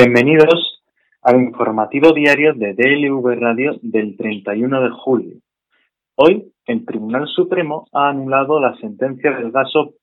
Bienvenidos 0.00 0.80
al 1.22 1.42
informativo 1.42 2.12
diario 2.12 2.54
de 2.54 2.72
DLV 2.72 3.34
Radio 3.34 3.80
del 3.82 4.16
31 4.16 4.80
de 4.80 4.90
julio. 4.90 5.38
Hoy, 6.14 6.52
el 6.66 6.86
Tribunal 6.86 7.26
Supremo 7.26 7.88
ha 7.92 8.10
anulado 8.10 8.60
la 8.60 8.76
sentencia 8.76 9.32
del 9.32 9.50
caso 9.50 9.94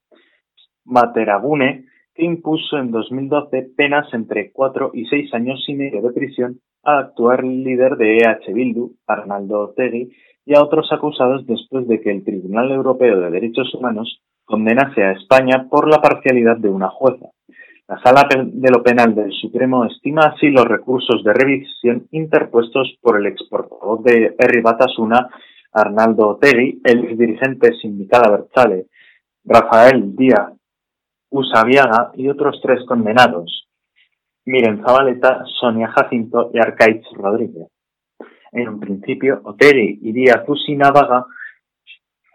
Materagune 0.83 1.85
que 2.13 2.25
impuso 2.25 2.77
en 2.77 2.91
2012 2.91 3.69
penas 3.77 4.13
entre 4.13 4.51
4 4.51 4.91
y 4.93 5.05
6 5.05 5.33
años 5.33 5.63
y 5.65 5.75
medio 5.75 6.01
de 6.01 6.11
prisión 6.11 6.59
al 6.83 7.05
actual 7.05 7.63
líder 7.63 7.95
de 7.95 8.17
EH 8.17 8.53
Bildu, 8.53 8.95
Arnaldo 9.07 9.61
Otegui, 9.61 10.11
y 10.45 10.55
a 10.57 10.61
otros 10.61 10.91
acusados 10.91 11.47
después 11.47 11.87
de 11.87 12.01
que 12.01 12.11
el 12.11 12.25
Tribunal 12.25 12.69
Europeo 12.69 13.21
de 13.21 13.31
Derechos 13.31 13.73
Humanos 13.73 14.19
condenase 14.43 15.05
a 15.05 15.13
España 15.13 15.67
por 15.69 15.89
la 15.89 16.01
parcialidad 16.01 16.57
de 16.57 16.67
una 16.67 16.89
jueza. 16.89 17.27
La 17.87 18.01
Sala 18.01 18.27
de 18.33 18.71
lo 18.71 18.81
Penal 18.81 19.13
del 19.13 19.31
Supremo 19.31 19.85
estima 19.85 20.21
así 20.25 20.49
los 20.49 20.65
recursos 20.65 21.23
de 21.23 21.33
revisión 21.33 22.07
interpuestos 22.09 22.97
por 22.99 23.19
el 23.19 23.27
exportador 23.27 24.01
de 24.01 24.35
Herri 24.39 24.61
Batasuna, 24.61 25.29
Arnaldo 25.71 26.29
Otegi, 26.29 26.81
el 26.83 27.15
dirigente 27.15 27.73
sindical 27.79 28.23
Abertzale, 28.25 28.87
Rafael 29.43 30.15
Díaz 30.15 30.53
Usabiaga 31.29 32.11
y 32.15 32.27
otros 32.27 32.59
tres 32.63 32.83
condenados, 32.87 33.67
Miren 34.45 34.83
Zabaleta, 34.83 35.43
Sonia 35.59 35.87
Jacinto 35.89 36.49
y 36.53 36.57
Arcaich 36.57 37.05
Rodríguez. 37.13 37.67
En 38.51 38.69
un 38.69 38.79
principio, 38.79 39.41
Otegi 39.43 39.99
y 40.01 40.11
Díaz 40.11 40.43
Usinabaga 40.47 41.27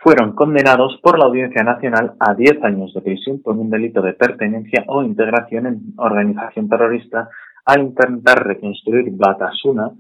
fueron 0.03 0.33
condenados 0.33 0.99
por 1.03 1.19
la 1.19 1.27
Audiencia 1.27 1.63
Nacional 1.63 2.15
a 2.19 2.35
10 2.35 2.65
años 2.65 2.93
de 2.95 3.03
prisión 3.03 3.43
por 3.43 3.57
un 3.57 3.69
delito 3.69 4.01
de 4.01 4.15
pertenencia 4.15 4.85
o 4.87 5.03
integración 5.03 5.67
en 5.67 5.81
organización 5.99 6.69
terrorista 6.69 7.29
al 7.67 7.83
intentar 7.83 8.47
reconstruir 8.47 9.11
Batasuna 9.13 9.91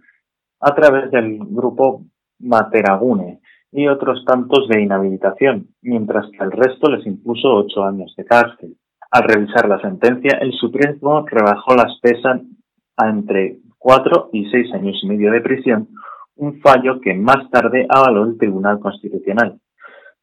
a 0.61 0.75
través 0.75 1.11
del 1.11 1.39
grupo 1.39 2.05
Materagune 2.39 3.41
y 3.73 3.89
otros 3.89 4.25
tantos 4.25 4.69
de 4.69 4.81
inhabilitación, 4.81 5.69
mientras 5.83 6.31
que 6.31 6.43
al 6.43 6.51
resto 6.51 6.91
les 6.91 7.07
impuso 7.07 7.55
ocho 7.55 7.85
años 7.85 8.15
de 8.17 8.25
cárcel. 8.25 8.77
Al 9.11 9.25
revisar 9.25 9.69
la 9.69 9.81
sentencia, 9.81 10.39
el 10.41 10.53
Supremo 10.53 11.27
rebajó 11.27 11.75
las 11.75 11.99
pesas 12.01 12.41
a 12.97 13.09
entre 13.09 13.59
cuatro 13.79 14.31
y 14.33 14.49
seis 14.51 14.73
años 14.73 14.99
y 15.03 15.07
medio 15.07 15.31
de 15.31 15.41
prisión, 15.41 15.89
un 16.37 16.59
fallo 16.61 17.01
que 17.01 17.15
más 17.15 17.51
tarde 17.51 17.87
avaló 17.89 18.25
el 18.25 18.39
Tribunal 18.39 18.81
Constitucional. 18.81 19.61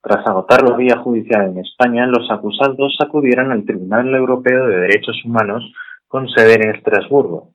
Tras 0.08 0.25
agotar 0.25 0.63
la 0.63 0.77
vía 0.77 1.00
judicial 1.00 1.50
en 1.50 1.58
España, 1.58 2.08
los 2.08 2.31
acusados 2.31 2.95
acudieron 3.02 3.52
al 3.52 3.66
Tribunal 3.66 4.16
Europeo 4.16 4.66
de 4.67 4.80
Derechos 4.80 5.17
Humanos 5.25 5.69
con 6.08 6.30
sede 6.30 6.53
en 6.53 6.75
Estrasburgo, 6.75 7.50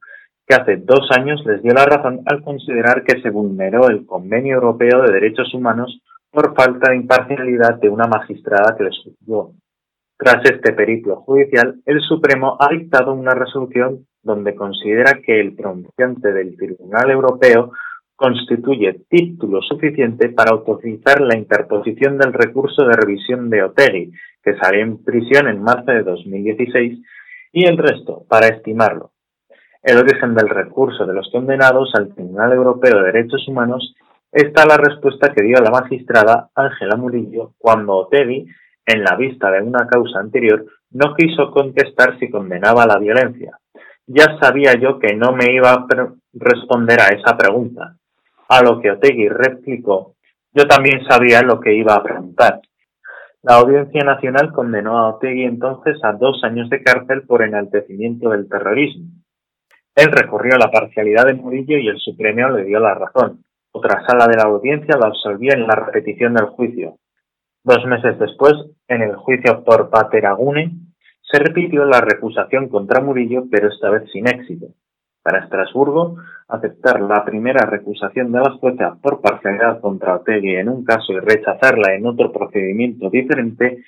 que 0.47 0.55
hace 0.55 0.77
dos 0.77 1.09
años 1.17 1.43
les 1.47 1.63
dio 1.63 1.73
la 1.73 1.87
razón 1.87 2.21
al 2.27 2.43
considerar 2.43 3.05
que 3.05 3.23
se 3.23 3.31
vulneró 3.31 3.89
el 3.89 4.05
Convenio 4.05 4.57
Europeo 4.57 5.01
de 5.01 5.15
Derechos 5.15 5.55
Humanos 5.55 5.99
por 6.31 6.55
falta 6.55 6.91
de 6.91 6.97
imparcialidad 6.97 7.81
de 7.81 7.89
una 7.89 8.07
magistrada 8.07 8.77
que 8.77 8.85
les 8.85 8.99
juzgó. 9.03 9.55
Tras 10.19 10.45
este 10.45 10.75
periplo 10.75 11.23
judicial, 11.23 11.77
el 11.87 12.03
Supremo 12.03 12.59
ha 12.61 12.69
dictado 12.69 13.15
una 13.15 13.33
resolución 13.33 14.05
donde 14.23 14.55
considera 14.55 15.23
que 15.25 15.41
el 15.41 15.57
pronunciante 15.57 16.31
del 16.35 16.55
Tribunal 16.59 17.11
Europeo 17.11 17.73
constituye 18.17 19.01
título 19.09 19.61
suficiente 19.63 20.29
para 20.29 20.53
autorizar 20.53 21.21
la 21.21 21.37
interposición 21.37 22.19
del 22.19 22.33
recurso 22.33 22.85
de 22.85 22.97
revisión 22.97 23.51
de 23.51 23.63
Otegi, 23.65 24.13
que 24.43 24.57
salió 24.57 24.83
en 24.83 25.03
prisión 25.03 25.49
en 25.49 25.63
marzo 25.63 25.93
de 25.93 26.03
2016, 26.03 27.01
y 27.53 27.65
el 27.65 27.77
resto 27.77 28.25
para 28.29 28.49
estimarlo. 28.49 29.13
El 29.83 29.99
origen 29.99 30.35
del 30.35 30.49
recurso 30.49 31.05
de 31.07 31.15
los 31.15 31.29
condenados 31.33 31.91
al 31.95 32.15
Tribunal 32.15 32.53
Europeo 32.53 32.99
de 32.99 33.13
Derechos 33.13 33.47
Humanos 33.49 33.95
está 34.31 34.65
la 34.65 34.77
respuesta 34.77 35.33
que 35.33 35.43
dio 35.43 35.59
la 35.59 35.71
magistrada 35.71 36.49
Ángela 36.55 36.97
Murillo 36.97 37.53
cuando 37.59 37.95
Otegi, 37.95 38.47
en 38.87 39.05
la 39.05 39.17
vista 39.17 39.51
de 39.51 39.63
una 39.63 39.87
causa 39.87 40.21
anterior, 40.21 40.65
no 40.91 41.15
quiso 41.15 41.51
contestar 41.51 42.19
si 42.19 42.31
condenaba 42.31 42.87
la 42.87 42.99
violencia. 42.99 43.59
Ya 44.07 44.39
sabía 44.41 44.75
yo 44.75 44.99
que 44.99 45.15
no 45.15 45.33
me 45.33 45.53
iba 45.53 45.71
a 45.71 45.87
responder 46.33 47.01
a 47.01 47.09
esa 47.09 47.37
pregunta, 47.37 47.97
a 48.53 48.63
lo 48.63 48.81
que 48.81 48.91
Otegui 48.91 49.29
replicó, 49.29 50.17
yo 50.53 50.67
también 50.67 51.03
sabía 51.09 51.41
lo 51.41 51.59
que 51.59 51.75
iba 51.75 51.95
a 51.95 52.03
preguntar. 52.03 52.61
La 53.43 53.57
Audiencia 53.57 54.05
Nacional 54.05 54.53
condenó 54.53 54.99
a 54.99 55.09
Otegui 55.15 55.45
entonces 55.45 55.97
a 56.05 56.13
dos 56.13 56.45
años 56.45 56.69
de 56.69 56.83
cárcel 56.83 57.23
por 57.23 57.43
enaltecimiento 57.43 58.29
del 58.29 58.51
terrorismo. 58.51 59.07
Él 59.95 60.13
recurrió 60.13 60.57
a 60.57 60.59
la 60.59 60.71
parcialidad 60.71 61.25
de 61.25 61.35
Murillo 61.35 61.79
y 61.79 61.89
el 61.89 61.99
Supremo 61.99 62.51
le 62.51 62.65
dio 62.65 62.79
la 62.79 62.95
razón. 62.95 63.43
Otra 63.73 64.05
sala 64.07 64.27
de 64.27 64.37
la 64.37 64.45
audiencia 64.45 64.97
lo 64.99 65.07
absolvió 65.07 65.55
en 65.55 65.67
la 65.67 65.75
repetición 65.75 66.35
del 66.35 66.47
juicio. 66.49 66.99
Dos 67.65 67.87
meses 67.87 68.19
después, 68.19 68.53
en 68.87 69.01
el 69.01 69.17
juicio 69.17 69.65
por 69.65 69.89
Pateragune, 69.89 70.73
se 71.23 71.39
repitió 71.39 71.87
la 71.87 72.03
recusación 72.03 72.69
contra 72.69 73.01
Murillo, 73.01 73.45
pero 73.51 73.69
esta 73.69 73.89
vez 73.89 74.11
sin 74.13 74.29
éxito. 74.29 74.67
Para 75.23 75.45
Estrasburgo, 75.45 76.17
aceptar 76.49 77.01
la 77.01 77.25
primera 77.25 77.65
recusación 77.65 78.33
de 78.33 78.41
la 78.41 78.51
jueza 78.53 78.97
por 79.01 79.21
parcialidad 79.21 79.81
contra 79.81 80.17
Otegui 80.17 80.57
en 80.57 80.69
un 80.69 80.85
caso 80.85 81.13
y 81.13 81.21
rechazarla 81.21 81.95
en 81.95 82.07
otro 82.07 82.33
procedimiento 82.33 83.09
diferente 83.09 83.85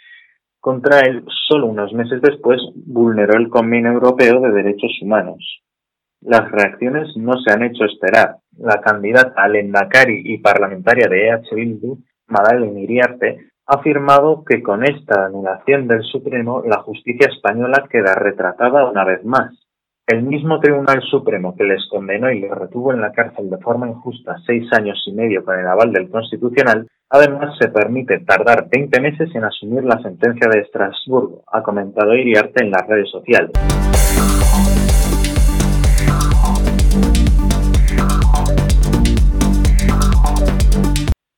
contra 0.65 1.01
él 1.01 1.25
solo 1.47 1.67
unos 1.67 1.93
meses 1.93 2.23
después 2.23 2.59
vulneró 2.75 3.37
el 3.37 3.51
Convenio 3.51 3.93
Europeo 3.93 4.41
de 4.41 4.51
Derechos 4.51 4.93
Humanos. 5.03 5.61
Las 6.23 6.51
reacciones 6.51 7.15
no 7.19 7.35
se 7.43 7.53
han 7.53 7.65
hecho 7.65 7.85
esperar. 7.85 8.37
La 8.57 8.81
candidata 8.81 9.43
al 9.43 9.57
Endacari 9.57 10.23
y 10.25 10.39
parlamentaria 10.39 11.07
de 11.07 11.29
EH 11.29 11.55
Bildu, 11.55 11.99
Madeleine 12.29 12.81
Iriarte, 12.81 13.51
ha 13.67 13.75
afirmado 13.75 14.43
que 14.43 14.63
con 14.63 14.85
esta 14.85 15.27
anulación 15.27 15.87
del 15.87 16.03
Supremo 16.03 16.63
la 16.65 16.79
justicia 16.79 17.29
española 17.29 17.87
queda 17.91 18.15
retratada 18.15 18.89
una 18.89 19.05
vez 19.05 19.23
más. 19.23 19.64
El 20.07 20.23
mismo 20.23 20.61
Tribunal 20.61 21.01
Supremo 21.11 21.57
que 21.57 21.65
les 21.65 21.89
condenó 21.89 22.31
y 22.31 22.39
les 22.39 22.51
retuvo 22.51 22.93
en 22.93 23.01
la 23.01 23.11
cárcel 23.11 23.49
de 23.49 23.57
forma 23.57 23.89
injusta 23.89 24.37
seis 24.45 24.71
años 24.75 25.03
y 25.07 25.13
medio 25.13 25.43
con 25.43 25.59
el 25.59 25.67
aval 25.67 25.95
del 25.95 26.11
Constitucional, 26.11 26.87
además 27.09 27.57
se 27.59 27.69
permite 27.69 28.19
tardar 28.21 28.69
20 28.71 29.01
meses 29.01 29.35
en 29.35 29.45
asumir 29.45 29.83
la 29.83 29.99
sentencia 30.03 30.47
de 30.51 30.61
Estrasburgo, 30.61 31.45
ha 31.51 31.63
comentado 31.63 32.15
Iriarte 32.15 32.63
en 32.63 32.71
las 32.71 32.87
redes 32.87 33.11
sociales. 33.11 33.53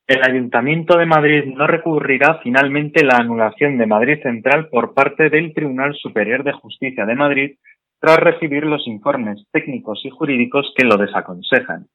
El 0.07 0.23
Ayuntamiento 0.23 0.97
de 0.97 1.05
Madrid 1.05 1.53
no 1.55 1.67
recurrirá 1.67 2.39
finalmente 2.43 3.05
la 3.05 3.15
anulación 3.15 3.77
de 3.77 3.85
Madrid 3.85 4.21
Central 4.21 4.67
por 4.67 4.93
parte 4.93 5.29
del 5.29 5.53
Tribunal 5.53 5.95
Superior 5.95 6.43
de 6.43 6.51
Justicia 6.51 7.05
de 7.05 7.15
Madrid 7.15 7.51
tras 7.99 8.17
recibir 8.17 8.65
los 8.65 8.87
informes 8.87 9.43
técnicos 9.51 10.01
y 10.03 10.09
jurídicos 10.09 10.71
que 10.75 10.85
lo 10.85 10.97
desaconsejan. 10.97 11.87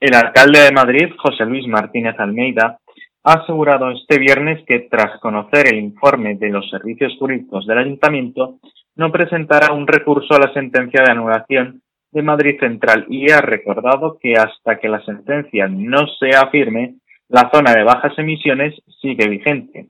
El 0.00 0.14
alcalde 0.14 0.60
de 0.60 0.72
Madrid, 0.72 1.12
José 1.16 1.44
Luis 1.44 1.66
Martínez 1.66 2.14
Almeida, 2.18 2.78
ha 3.24 3.32
asegurado 3.32 3.90
este 3.90 4.18
viernes 4.18 4.64
que 4.66 4.80
tras 4.90 5.18
conocer 5.20 5.72
el 5.72 5.78
informe 5.78 6.36
de 6.36 6.48
los 6.50 6.68
servicios 6.70 7.16
jurídicos 7.18 7.66
del 7.66 7.78
ayuntamiento, 7.78 8.58
no 8.94 9.10
presentará 9.10 9.72
un 9.72 9.86
recurso 9.86 10.34
a 10.34 10.38
la 10.38 10.52
sentencia 10.52 11.02
de 11.04 11.12
anulación 11.12 11.82
de 12.12 12.22
Madrid 12.22 12.58
Central 12.58 13.04
y 13.08 13.30
ha 13.30 13.40
recordado 13.40 14.18
que 14.20 14.34
hasta 14.34 14.78
que 14.78 14.88
la 14.88 15.04
sentencia 15.04 15.68
no 15.68 16.06
sea 16.18 16.48
firme, 16.50 16.94
la 17.28 17.50
zona 17.52 17.74
de 17.74 17.82
bajas 17.82 18.16
emisiones 18.18 18.74
sigue 19.00 19.28
vigente 19.28 19.88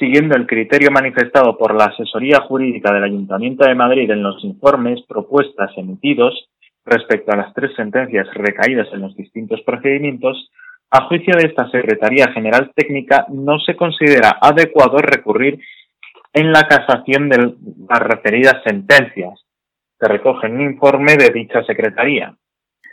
siguiendo 0.00 0.34
el 0.34 0.46
criterio 0.46 0.90
manifestado 0.90 1.58
por 1.58 1.74
la 1.74 1.84
asesoría 1.84 2.40
jurídica 2.40 2.92
del 2.92 3.04
Ayuntamiento 3.04 3.66
de 3.66 3.74
Madrid 3.74 4.10
en 4.10 4.22
los 4.22 4.42
informes 4.42 5.02
propuestas 5.06 5.70
emitidos 5.76 6.48
respecto 6.86 7.32
a 7.32 7.36
las 7.36 7.52
tres 7.52 7.72
sentencias 7.76 8.26
recaídas 8.32 8.88
en 8.94 9.02
los 9.02 9.14
distintos 9.14 9.60
procedimientos, 9.60 10.50
a 10.90 11.04
juicio 11.04 11.36
de 11.36 11.48
esta 11.48 11.70
Secretaría 11.70 12.32
General 12.32 12.72
Técnica 12.74 13.26
no 13.28 13.60
se 13.60 13.76
considera 13.76 14.38
adecuado 14.40 14.96
recurrir 14.98 15.60
en 16.32 16.50
la 16.50 16.62
casación 16.66 17.28
de 17.28 17.54
las 17.88 18.00
referidas 18.00 18.62
sentencias, 18.64 19.44
que 20.00 20.08
recogen 20.08 20.54
un 20.54 20.62
informe 20.62 21.16
de 21.16 21.28
dicha 21.28 21.62
Secretaría. 21.64 22.34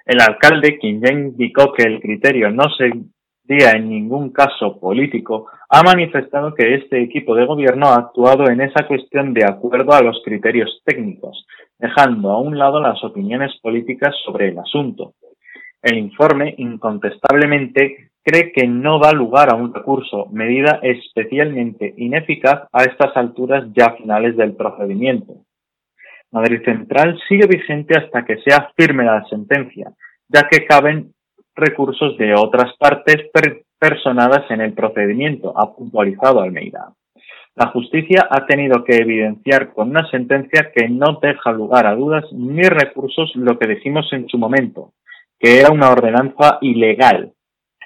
El 0.06 0.20
alcalde, 0.20 0.78
quien 0.78 1.02
ya 1.02 1.12
indicó 1.12 1.72
que 1.72 1.84
el 1.84 2.02
criterio 2.02 2.52
no 2.52 2.66
se 2.78 2.92
en 3.48 3.90
ningún 3.90 4.32
caso 4.32 4.80
político, 4.80 5.48
ha 5.70 5.84
manifestado 5.84 6.54
que 6.54 6.76
este 6.76 7.02
equipo 7.02 7.36
de 7.36 7.46
gobierno 7.46 7.88
ha 7.88 7.96
actuado 7.96 8.50
en 8.50 8.62
esa 8.62 8.88
cuestión 8.88 9.34
de 9.34 9.46
acuerdo 9.46 9.94
a 9.94 10.02
los 10.02 10.22
criterios 10.24 10.82
técnicos, 10.86 11.46
dejando 11.80 12.32
a 12.32 12.40
un 12.40 12.58
lado 12.58 12.82
las 12.82 13.04
opiniones 13.04 13.52
políticas 13.62 14.16
sobre 14.26 14.50
el 14.50 14.60
asunto. 14.60 15.14
El 15.82 15.98
informe, 15.98 16.56
incontestablemente, 16.58 18.10
cree 18.24 18.52
que 18.52 18.68
no 18.68 19.00
da 19.00 19.14
lugar 19.14 19.50
a 19.50 19.56
un 19.56 19.74
recurso, 19.74 20.26
medida 20.32 20.80
especialmente 20.84 21.94
ineficaz 21.98 22.68
a 22.74 22.84
estas 22.84 23.16
alturas 23.16 23.66
ya 23.74 23.92
finales 23.92 24.36
del 24.36 24.54
procedimiento. 24.56 25.46
Madrid 26.32 26.62
Central 26.66 27.18
sigue 27.30 27.48
vigente 27.48 27.98
hasta 27.98 28.26
que 28.26 28.38
sea 28.42 28.70
firme 28.76 29.06
la 29.06 29.24
sentencia, 29.30 29.92
ya 30.28 30.48
que 30.50 30.66
caben 30.66 31.14
recursos 31.58 32.18
de 32.18 32.34
otras 32.34 32.76
partes 32.78 33.30
personadas 33.80 34.50
en 34.50 34.62
el 34.62 34.74
procedimiento, 34.74 35.54
ha 35.58 35.76
puntualizado 35.76 36.42
Almeida. 36.42 36.94
La 37.56 37.68
justicia 37.68 38.28
ha 38.30 38.46
tenido 38.46 38.84
que 38.84 38.98
evidenciar 38.98 39.74
con 39.74 39.90
una 39.90 40.08
sentencia 40.12 40.72
que 40.74 40.88
no 40.90 41.20
deja 41.22 41.52
lugar 41.52 41.88
a 41.88 41.96
dudas 41.96 42.24
ni 42.32 42.62
recursos 42.62 43.32
lo 43.36 43.58
que 43.58 43.68
decimos 43.68 44.08
en 44.14 44.28
su 44.28 44.38
momento, 44.38 44.94
que 45.40 45.60
era 45.60 45.72
una 45.72 45.90
ordenanza 45.90 46.60
ilegal. 46.62 47.34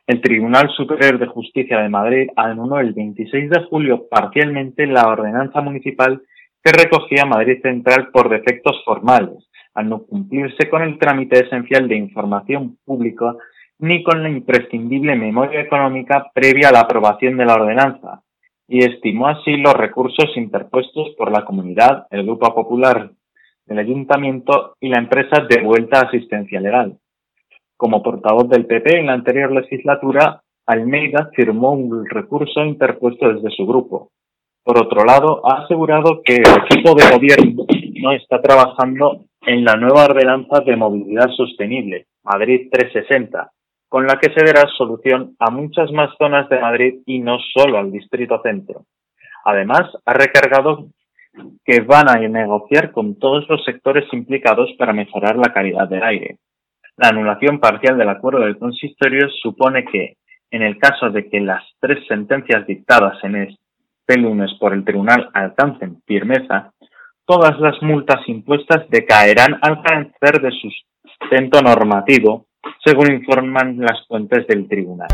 El 0.06 0.20
Tribunal 0.20 0.70
Superior 0.76 1.20
de 1.20 1.28
Justicia 1.28 1.80
de 1.80 1.88
Madrid 1.88 2.28
anuló 2.36 2.80
el 2.80 2.92
26 2.92 3.50
de 3.50 3.64
julio 3.70 4.08
parcialmente 4.10 4.86
la 4.88 5.08
ordenanza 5.08 5.62
municipal 5.62 6.22
que 6.62 6.72
recogía 6.74 7.26
Madrid 7.26 7.62
Central 7.62 8.10
por 8.12 8.30
defectos 8.30 8.82
formales, 8.84 9.50
al 9.74 9.88
no 9.88 10.04
cumplirse 10.04 10.70
con 10.70 10.82
el 10.82 11.00
trámite 11.00 11.46
esencial 11.46 11.88
de 11.88 11.96
información 11.96 12.78
pública 12.84 13.36
ni 13.82 14.04
con 14.04 14.22
la 14.22 14.30
imprescindible 14.30 15.16
memoria 15.16 15.62
económica 15.62 16.32
previa 16.34 16.70
a 16.70 16.72
la 16.72 16.82
aprobación 16.82 17.36
de 17.38 17.46
la 17.46 17.56
ordenanza, 17.56 18.22
y 18.68 18.86
estimó 18.86 19.28
así 19.28 19.58
los 19.58 19.74
recursos 19.74 20.38
interpuestos 20.38 21.10
por 21.18 21.32
la 21.32 21.44
comunidad, 21.44 22.06
el 22.12 22.24
Grupo 22.24 22.54
Popular 22.54 23.12
del 23.66 23.80
Ayuntamiento 23.80 24.76
y 24.80 24.90
la 24.90 25.00
empresa 25.00 25.46
de 25.50 25.62
vuelta 25.62 26.02
asistencia 26.02 26.62
legal. 26.62 26.98
Como 27.76 28.04
portavoz 28.04 28.48
del 28.50 28.68
PP 28.68 29.00
en 29.00 29.08
la 29.08 29.14
anterior 29.14 29.52
legislatura, 29.52 30.42
Almeida 30.68 31.32
firmó 31.36 31.72
un 31.72 32.06
recurso 32.06 32.64
interpuesto 32.64 33.34
desde 33.34 33.50
su 33.50 33.66
grupo. 33.66 34.12
Por 34.64 34.78
otro 34.78 35.04
lado, 35.04 35.42
ha 35.44 35.64
asegurado 35.64 36.22
que 36.24 36.36
el 36.36 36.44
equipo 36.66 36.94
de 36.94 37.10
gobierno 37.12 37.66
no 38.00 38.12
está 38.12 38.40
trabajando 38.42 39.26
en 39.42 39.66
la 39.66 39.76
nueva 39.76 40.06
ordenanza 40.06 40.60
de 40.60 40.76
movilidad 40.76 41.30
sostenible, 41.36 42.06
Madrid 42.24 42.70
360, 42.72 43.52
con 43.92 44.08
la 44.08 44.18
que 44.22 44.32
se 44.32 44.46
dará 44.46 44.70
solución 44.78 45.36
a 45.38 45.52
muchas 45.52 45.92
más 45.92 46.12
zonas 46.18 46.48
de 46.48 46.62
Madrid 46.62 47.02
y 47.06 47.20
no 47.20 47.40
solo 47.54 47.78
al 47.78 47.92
Distrito 47.92 48.40
Centro. 48.42 48.86
Además, 49.44 49.82
ha 50.06 50.14
recargado 50.14 50.86
que 51.66 51.82
van 51.82 52.08
a 52.08 52.16
negociar 52.16 52.94
con 52.94 53.20
todos 53.20 53.50
los 53.50 53.62
sectores 53.66 54.06
implicados 54.14 54.70
para 54.80 54.94
mejorar 54.94 55.36
la 55.36 55.52
calidad 55.52 55.90
del 55.90 56.04
aire. 56.04 56.38
La 56.96 57.10
anulación 57.10 57.60
parcial 57.60 57.98
del 57.98 58.08
acuerdo 58.08 58.40
del 58.40 58.58
consistorio 58.58 59.28
supone 59.42 59.84
que, 59.84 60.16
en 60.52 60.62
el 60.62 60.78
caso 60.78 61.10
de 61.10 61.30
que 61.30 61.42
las 61.42 61.62
tres 61.82 62.00
sentencias 62.08 62.66
dictadas 62.66 63.22
en 63.26 63.36
este 63.36 64.18
lunes 64.18 64.54
por 64.58 64.74
el 64.74 64.86
tribunal 64.86 65.30
alcancen 65.34 66.02
firmeza, 66.08 66.72
todas 67.26 67.60
las 67.60 67.82
multas 67.82 68.22
impuestas 68.28 68.90
decaerán 68.90 69.60
al 69.62 69.82
carecer 69.82 70.42
de 70.42 70.52
sustento 70.52 71.62
normativo 71.62 72.46
según 72.84 73.12
informan 73.12 73.78
las 73.80 74.06
fuentes 74.08 74.46
del 74.48 74.68
tribunal. 74.68 75.08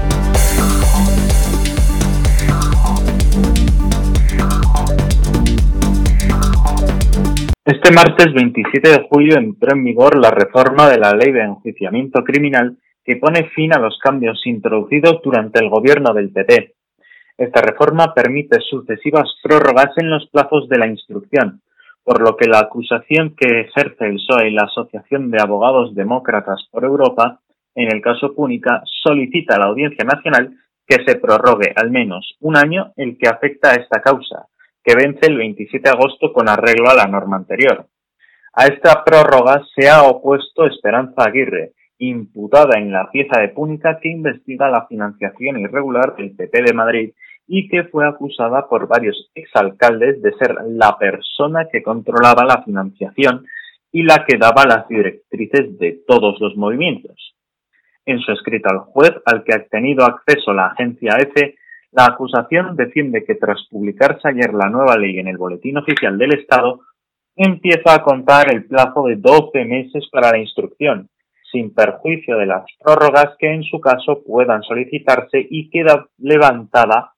Este 7.65 7.91
martes 7.91 8.33
27 8.33 8.89
de 8.89 9.07
julio 9.09 9.37
entró 9.37 9.75
en 9.75 9.83
vigor 9.83 10.17
la 10.17 10.31
reforma 10.31 10.89
de 10.89 10.99
la 10.99 11.11
ley 11.11 11.33
de 11.33 11.41
enjuiciamiento 11.41 12.23
criminal 12.23 12.77
que 13.03 13.17
pone 13.17 13.49
fin 13.49 13.73
a 13.73 13.79
los 13.79 13.97
cambios 13.99 14.41
introducidos 14.45 15.21
durante 15.23 15.59
el 15.59 15.69
gobierno 15.69 16.13
del 16.13 16.31
PP. 16.31 16.75
Esta 17.37 17.61
reforma 17.61 18.13
permite 18.13 18.59
sucesivas 18.61 19.29
prórrogas 19.43 19.91
en 19.97 20.09
los 20.09 20.27
plazos 20.29 20.67
de 20.69 20.77
la 20.77 20.87
instrucción, 20.87 21.61
por 22.07 22.21
lo 22.21 22.37
que 22.37 22.47
la 22.47 22.59
acusación 22.59 23.35
que 23.35 23.63
ejerce 23.67 24.05
el 24.05 24.15
PSOE 24.15 24.47
y 24.47 24.53
la 24.53 24.63
Asociación 24.63 25.29
de 25.29 25.41
Abogados 25.41 25.93
Demócratas 25.93 26.65
por 26.71 26.85
Europa, 26.85 27.41
en 27.75 27.91
el 27.93 28.01
caso 28.01 28.33
Púnica, 28.33 28.81
solicita 29.03 29.55
a 29.55 29.59
la 29.59 29.65
Audiencia 29.65 30.05
Nacional 30.05 30.55
que 30.87 31.03
se 31.05 31.17
prorrogue 31.19 31.73
al 31.75 31.91
menos 31.91 32.37
un 32.39 32.55
año 32.55 32.93
el 32.95 33.17
que 33.17 33.27
afecta 33.27 33.71
a 33.71 33.73
esta 33.73 34.01
causa, 34.01 34.45
que 34.85 34.95
vence 34.95 35.27
el 35.27 35.35
27 35.35 35.83
de 35.83 35.89
agosto 35.89 36.31
con 36.31 36.47
arreglo 36.47 36.89
a 36.89 36.95
la 36.95 37.07
norma 37.07 37.35
anterior. 37.35 37.87
A 38.53 38.67
esta 38.67 39.03
prórroga 39.03 39.61
se 39.75 39.89
ha 39.89 40.03
opuesto 40.03 40.65
Esperanza 40.65 41.25
Aguirre, 41.25 41.73
imputada 41.97 42.79
en 42.79 42.89
la 42.89 43.11
pieza 43.11 43.41
de 43.41 43.49
Púnica 43.49 43.99
que 44.01 44.07
investiga 44.07 44.69
la 44.69 44.87
financiación 44.87 45.59
irregular 45.59 46.15
del 46.15 46.33
PP 46.37 46.61
de 46.67 46.73
Madrid 46.73 47.11
y 47.47 47.69
que 47.69 47.85
fue 47.85 48.07
acusada 48.07 48.67
por 48.67 48.87
varios 48.87 49.31
exalcaldes 49.33 50.21
de 50.21 50.33
ser 50.33 50.55
la 50.67 50.97
persona 50.97 51.67
que 51.71 51.81
controlaba 51.81 52.43
la 52.45 52.61
financiación 52.63 53.45
y 53.91 54.03
la 54.03 54.25
que 54.25 54.37
daba 54.37 54.65
las 54.65 54.87
directrices 54.87 55.77
de 55.79 56.01
todos 56.05 56.39
los 56.41 56.55
movimientos. 56.57 57.35
En 58.05 58.19
su 58.19 58.31
escrito 58.33 58.69
al 58.69 58.79
juez, 58.79 59.13
al 59.25 59.43
que 59.43 59.53
ha 59.53 59.65
tenido 59.65 60.05
acceso 60.05 60.53
la 60.53 60.67
agencia 60.67 61.17
EFE, 61.17 61.55
la 61.91 62.05
acusación 62.05 62.75
defiende 62.75 63.23
que 63.23 63.35
tras 63.35 63.65
publicarse 63.69 64.27
ayer 64.27 64.53
la 64.53 64.69
nueva 64.69 64.97
ley 64.97 65.19
en 65.19 65.27
el 65.27 65.37
Boletín 65.37 65.77
Oficial 65.77 66.17
del 66.17 66.33
Estado, 66.33 66.81
empieza 67.35 67.95
a 67.95 68.03
contar 68.03 68.53
el 68.53 68.65
plazo 68.65 69.05
de 69.05 69.15
12 69.15 69.63
meses 69.65 70.07
para 70.11 70.31
la 70.31 70.39
instrucción, 70.39 71.09
sin 71.51 71.73
perjuicio 71.73 72.37
de 72.37 72.45
las 72.45 72.65
prórrogas 72.79 73.35
que 73.39 73.53
en 73.53 73.63
su 73.63 73.79
caso 73.79 74.21
puedan 74.25 74.63
solicitarse 74.63 75.45
y 75.49 75.69
queda 75.69 76.07
levantada 76.17 77.13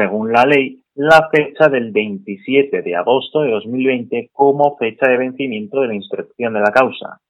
según 0.00 0.32
la 0.32 0.46
ley, 0.46 0.82
la 0.94 1.28
fecha 1.30 1.68
del 1.68 1.92
27 1.92 2.80
de 2.80 2.96
agosto 2.96 3.42
de 3.42 3.50
2020 3.50 4.30
como 4.32 4.78
fecha 4.78 5.06
de 5.10 5.18
vencimiento 5.18 5.82
de 5.82 5.88
la 5.88 5.94
instrucción 5.94 6.54
de 6.54 6.60
la 6.60 6.72
causa. 6.72 7.20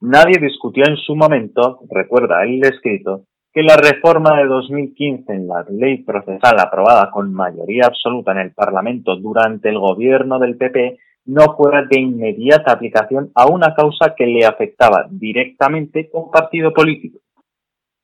Nadie 0.00 0.38
discutió 0.40 0.84
en 0.86 0.96
su 0.96 1.16
momento, 1.16 1.80
recuerda 1.90 2.44
el 2.44 2.64
escrito, 2.64 3.24
que 3.52 3.64
la 3.64 3.76
reforma 3.76 4.38
de 4.38 4.46
2015 4.46 5.32
en 5.32 5.48
la 5.48 5.66
ley 5.68 6.04
procesal 6.04 6.60
aprobada 6.60 7.10
con 7.10 7.34
mayoría 7.34 7.86
absoluta 7.86 8.30
en 8.30 8.38
el 8.38 8.52
Parlamento 8.52 9.16
durante 9.16 9.70
el 9.70 9.80
gobierno 9.80 10.38
del 10.38 10.56
PP 10.56 10.98
no 11.26 11.56
fuera 11.56 11.82
de 11.82 11.98
inmediata 11.98 12.72
aplicación 12.72 13.32
a 13.34 13.46
una 13.46 13.74
causa 13.74 14.14
que 14.16 14.26
le 14.26 14.46
afectaba 14.46 15.06
directamente 15.10 16.08
con 16.08 16.30
partido 16.30 16.72
político. 16.72 17.18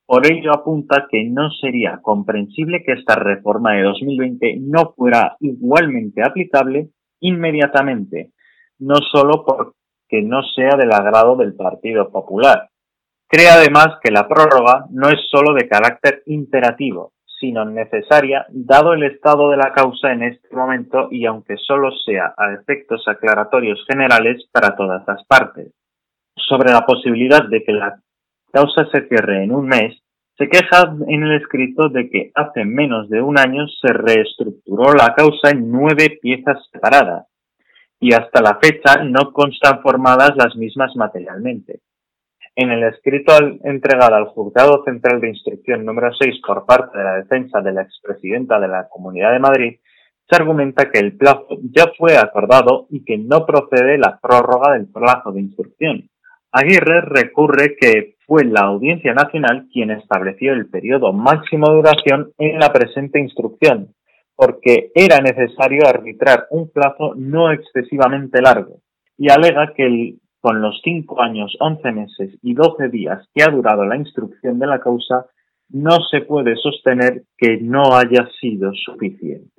Por 0.07 0.25
ello 0.25 0.53
apunta 0.53 1.05
que 1.11 1.25
no 1.25 1.51
sería 1.51 1.99
comprensible 2.01 2.81
que 2.85 2.93
esta 2.93 3.15
reforma 3.15 3.73
de 3.73 3.83
2020 3.83 4.55
no 4.61 4.93
fuera 4.95 5.35
igualmente 5.41 6.23
aplicable 6.23 6.91
inmediatamente, 7.19 8.31
no 8.79 8.95
solo 9.11 9.43
porque 9.45 10.21
no 10.23 10.43
sea 10.55 10.77
del 10.77 10.93
agrado 10.93 11.35
del 11.35 11.55
Partido 11.55 12.09
Popular. 12.09 12.69
Cree 13.27 13.49
además 13.49 13.97
que 14.01 14.09
la 14.09 14.29
prórroga 14.29 14.85
no 14.91 15.09
es 15.09 15.19
solo 15.29 15.53
de 15.53 15.67
carácter 15.67 16.23
imperativo, 16.27 17.11
sino 17.37 17.65
necesaria 17.65 18.45
dado 18.49 18.93
el 18.93 19.03
estado 19.03 19.49
de 19.49 19.57
la 19.57 19.73
causa 19.73 20.13
en 20.13 20.23
este 20.23 20.55
momento 20.55 21.09
y 21.11 21.25
aunque 21.25 21.57
solo 21.57 21.91
sea 22.05 22.33
a 22.37 22.53
efectos 22.53 23.03
aclaratorios 23.09 23.83
generales 23.85 24.47
para 24.53 24.73
todas 24.77 25.03
las 25.05 25.25
partes. 25.25 25.73
Sobre 26.37 26.71
la 26.71 26.85
posibilidad 26.85 27.43
de 27.49 27.61
que 27.65 27.73
la 27.73 27.99
causa 28.57 28.89
se 28.91 29.07
cierre 29.07 29.43
en 29.43 29.51
un 29.51 29.67
mes, 29.67 30.01
se 30.35 30.49
queja 30.49 30.95
en 31.07 31.23
el 31.23 31.39
escrito 31.39 31.89
de 31.89 32.09
que 32.09 32.31
hace 32.33 32.65
menos 32.65 33.07
de 33.07 33.21
un 33.21 33.37
año 33.37 33.67
se 33.67 33.93
reestructuró 33.93 34.93
la 34.93 35.13
causa 35.15 35.51
en 35.51 35.71
nueve 35.71 36.17
piezas 36.19 36.57
separadas 36.71 37.27
y 37.99 38.13
hasta 38.13 38.41
la 38.41 38.57
fecha 38.59 39.03
no 39.03 39.31
constan 39.31 39.81
formadas 39.83 40.31
las 40.35 40.55
mismas 40.55 40.95
materialmente. 40.95 41.81
En 42.55 42.71
el 42.71 42.83
escrito 42.83 43.33
entregado 43.63 44.15
al 44.15 44.25
Juzgado 44.25 44.83
Central 44.83 45.21
de 45.21 45.29
Instrucción 45.29 45.85
número 45.85 46.11
6 46.11 46.41
por 46.45 46.65
parte 46.65 46.97
de 46.97 47.03
la 47.03 47.15
defensa 47.17 47.61
de 47.61 47.73
la 47.73 47.83
expresidenta 47.83 48.59
de 48.59 48.67
la 48.67 48.87
Comunidad 48.89 49.33
de 49.33 49.39
Madrid, 49.39 49.79
se 50.27 50.35
argumenta 50.35 50.89
que 50.89 50.99
el 50.99 51.15
plazo 51.15 51.59
ya 51.71 51.91
fue 51.95 52.17
acordado 52.17 52.87
y 52.89 53.05
que 53.05 53.19
no 53.19 53.45
procede 53.45 53.99
la 53.99 54.19
prórroga 54.19 54.73
del 54.73 54.87
plazo 54.87 55.31
de 55.31 55.41
instrucción. 55.41 56.09
Aguirre 56.59 57.01
recurre 57.01 57.75
que 57.79 58.15
fue 58.25 58.43
la 58.43 58.61
Audiencia 58.61 59.13
Nacional 59.13 59.67
quien 59.71 59.91
estableció 59.91 60.53
el 60.53 60.67
periodo 60.67 61.13
máximo 61.13 61.69
de 61.69 61.75
duración 61.75 62.31
en 62.39 62.57
la 62.57 62.73
presente 62.73 63.19
instrucción, 63.19 63.89
porque 64.35 64.89
era 64.95 65.19
necesario 65.19 65.87
arbitrar 65.87 66.47
un 66.49 66.71
plazo 66.71 67.13
no 67.15 67.51
excesivamente 67.51 68.41
largo, 68.41 68.79
y 69.19 69.29
alega 69.29 69.71
que 69.75 70.15
con 70.41 70.59
los 70.59 70.81
cinco 70.83 71.21
años, 71.21 71.55
once 71.59 71.91
meses 71.91 72.39
y 72.41 72.55
doce 72.55 72.89
días 72.89 73.29
que 73.35 73.43
ha 73.43 73.51
durado 73.51 73.85
la 73.85 73.95
instrucción 73.95 74.57
de 74.57 74.65
la 74.65 74.79
causa, 74.79 75.27
no 75.69 75.99
se 76.09 76.21
puede 76.21 76.55
sostener 76.55 77.21
que 77.37 77.59
no 77.61 77.95
haya 77.95 78.27
sido 78.41 78.71
suficiente. 78.73 79.51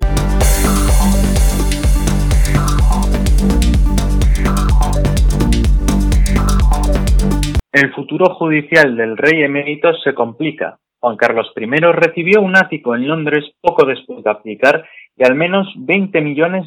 El 7.70 7.92
futuro 7.92 8.34
judicial 8.34 8.96
del 8.96 9.18
rey 9.18 9.42
emérito 9.42 9.92
se 10.02 10.14
complica. 10.14 10.78
Juan 11.00 11.18
Carlos 11.18 11.52
I 11.54 11.66
recibió 11.92 12.40
un 12.40 12.56
ático 12.56 12.94
en 12.94 13.06
Londres 13.06 13.44
poco 13.60 13.84
después 13.84 14.24
de 14.24 14.30
aplicar 14.30 14.86
y 15.14 15.24
al 15.24 15.34
menos 15.34 15.68
20 15.76 16.18
millones 16.22 16.66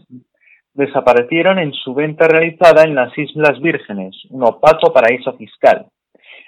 desaparecieron 0.75 1.57
en 1.57 1.73
su 1.73 1.95
venta 1.95 2.27
realizada 2.27 2.83
en 2.83 2.93
las 2.93 3.17
Islas 3.17 3.59
Vírgenes, 3.59 4.15
un 4.29 4.43
opaco 4.43 4.93
paraíso 4.93 5.33
fiscal. 5.33 5.87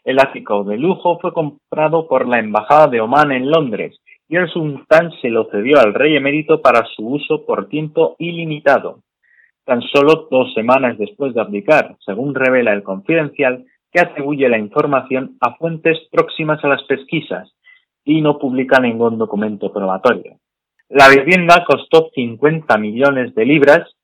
El 0.03 0.19
ático 0.19 0.63
de 0.63 0.77
lujo 0.77 1.17
fue 1.19 1.33
comprado 1.33 2.07
por 2.07 2.27
la 2.27 2.37
Embajada 2.37 2.87
de 2.87 3.01
Omán 3.01 3.31
en 3.31 3.49
Londres 3.49 3.97
y 4.29 4.35
el 4.35 4.47
sultán 4.49 5.11
se 5.19 5.29
lo 5.29 5.49
cedió 5.49 5.79
al 5.79 5.95
rey 5.95 6.15
emérito 6.15 6.61
para 6.61 6.85
su 6.95 7.07
uso 7.07 7.43
por 7.47 7.69
tiempo 7.69 8.15
ilimitado, 8.19 8.99
tan 9.65 9.81
solo 9.81 10.27
dos 10.29 10.53
semanas 10.53 10.99
después 10.99 11.33
de 11.33 11.41
abdicar, 11.41 11.95
según 12.05 12.35
revela 12.35 12.71
el 12.71 12.83
confidencial, 12.83 13.65
que 13.93 14.01
atribuye 14.01 14.49
la 14.49 14.57
información 14.57 15.37
a 15.39 15.55
fuentes 15.55 15.99
próximas 16.11 16.63
a 16.63 16.67
las 16.67 16.83
pesquisas 16.83 17.53
y 18.03 18.21
no 18.21 18.39
publica 18.39 18.79
ningún 18.79 19.17
documento 19.17 19.71
probatorio. 19.71 20.37
La 20.89 21.09
vivienda 21.09 21.63
costó 21.65 22.09
50 22.13 22.77
millones 22.77 23.33
de 23.35 23.45
libras 23.45 23.95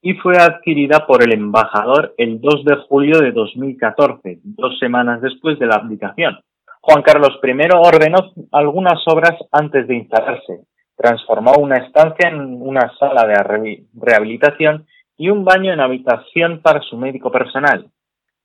y 0.00 0.14
fue 0.14 0.36
adquirida 0.36 1.06
por 1.06 1.22
el 1.22 1.32
embajador 1.32 2.14
el 2.18 2.40
2 2.40 2.64
de 2.64 2.76
julio 2.88 3.18
de 3.18 3.32
2014, 3.32 4.40
dos 4.44 4.78
semanas 4.78 5.20
después 5.20 5.58
de 5.58 5.66
la 5.66 5.76
abdicación. 5.76 6.38
Juan 6.80 7.02
Carlos 7.02 7.38
I 7.42 7.52
ordenó 7.74 8.32
algunas 8.52 9.02
obras 9.06 9.34
antes 9.50 9.88
de 9.88 9.96
instalarse. 9.96 10.60
Transformó 10.96 11.52
una 11.58 11.76
estancia 11.76 12.28
en 12.28 12.62
una 12.62 12.92
sala 12.98 13.26
de 13.26 13.84
rehabilitación 13.94 14.86
y 15.16 15.30
un 15.30 15.44
baño 15.44 15.72
en 15.72 15.80
habitación 15.80 16.60
para 16.62 16.80
su 16.80 16.96
médico 16.96 17.30
personal. 17.30 17.90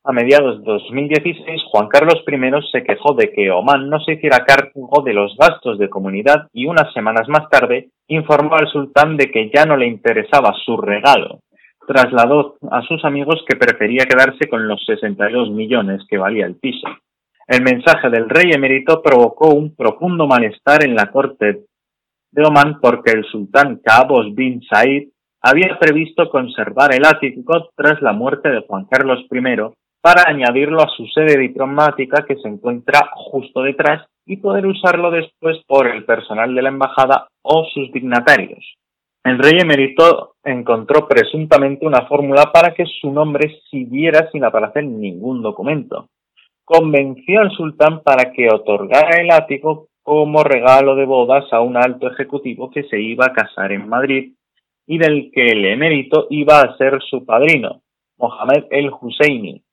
A 0.06 0.12
mediados 0.12 0.60
de 0.60 0.66
2016, 0.66 1.62
Juan 1.72 1.88
Carlos 1.88 2.26
I 2.28 2.38
se 2.74 2.84
quejó 2.84 3.14
de 3.14 3.32
que 3.32 3.50
Oman 3.52 3.90
no 3.90 4.02
se 4.02 4.14
hiciera 4.14 4.44
cargo 4.44 5.02
de 5.02 5.14
los 5.14 5.34
gastos 5.38 5.80
de 5.80 5.90
comunidad 5.90 6.50
y 6.52 6.66
unas 6.66 6.92
semanas 6.92 7.30
más 7.30 7.50
tarde 7.50 7.88
informó 8.08 8.56
al 8.56 8.68
sultán 8.68 9.16
de 9.16 9.32
que 9.32 9.50
ya 9.50 9.64
no 9.66 9.78
le 9.78 9.88
interesaba 9.88 10.54
su 10.66 10.76
regalo. 10.76 11.40
Trasladó 11.88 12.58
a 12.70 12.82
sus 12.82 13.06
amigos 13.06 13.46
que 13.48 13.56
prefería 13.56 14.04
quedarse 14.04 14.50
con 14.50 14.68
los 14.68 14.86
62 14.86 15.52
millones 15.52 16.02
que 16.10 16.18
valía 16.18 16.48
el 16.48 16.58
piso. 16.58 16.88
El 17.48 17.64
mensaje 17.64 18.10
del 18.10 18.28
rey 18.28 18.52
emérito 18.52 19.02
provocó 19.02 19.56
un 19.56 19.74
profundo 19.74 20.28
malestar 20.28 20.84
en 20.84 20.96
la 20.96 21.12
corte 21.12 21.62
de 22.30 22.46
Oman 22.46 22.82
porque 22.82 23.12
el 23.12 23.24
sultán 23.24 23.80
Qaboos 23.82 24.36
bin 24.36 24.62
Said 24.70 25.08
había 25.42 25.80
previsto 25.80 26.30
conservar 26.30 26.94
el 26.94 27.06
ático 27.06 27.70
tras 27.74 28.02
la 28.02 28.12
muerte 28.12 28.50
de 28.50 28.66
Juan 28.68 28.86
Carlos 28.86 29.26
I 29.32 29.40
para 30.04 30.24
añadirlo 30.28 30.82
a 30.82 30.90
su 30.90 31.08
sede 31.08 31.40
diplomática 31.40 32.26
que 32.26 32.36
se 32.36 32.50
encuentra 32.50 33.10
justo 33.14 33.62
detrás 33.62 34.06
y 34.26 34.36
poder 34.36 34.66
usarlo 34.66 35.10
después 35.10 35.60
por 35.66 35.88
el 35.88 36.04
personal 36.04 36.54
de 36.54 36.62
la 36.62 36.68
embajada 36.68 37.28
o 37.42 37.64
sus 37.74 37.90
dignatarios. 37.94 38.76
El 39.24 39.40
rey 39.40 39.60
emérito 39.62 40.34
encontró 40.44 41.08
presuntamente 41.08 41.86
una 41.86 42.06
fórmula 42.06 42.52
para 42.52 42.74
que 42.74 42.84
su 43.00 43.14
nombre 43.14 43.56
siguiera 43.72 44.30
sin 44.30 44.44
aparecer 44.44 44.84
ningún 44.84 45.42
documento. 45.42 46.10
Convenció 46.66 47.40
al 47.40 47.52
sultán 47.52 48.02
para 48.04 48.34
que 48.34 48.50
otorgara 48.50 49.22
el 49.22 49.32
ático 49.32 49.88
como 50.02 50.44
regalo 50.44 50.98
de 50.98 51.06
bodas 51.06 51.46
a 51.54 51.62
un 51.62 51.78
alto 51.78 52.12
ejecutivo 52.12 52.70
que 52.70 52.84
se 52.84 53.00
iba 53.00 53.28
a 53.28 53.34
casar 53.34 53.72
en 53.72 53.88
Madrid 53.88 54.34
y 54.86 54.98
del 54.98 55.32
que 55.32 55.46
el 55.46 55.64
emérito 55.64 56.28
iba 56.30 56.60
a 56.60 56.76
ser 56.76 57.02
su 57.10 57.26
padrino, 57.26 57.80
Mohamed 58.18 58.66
el 58.70 58.92
Husseini, 58.92 59.64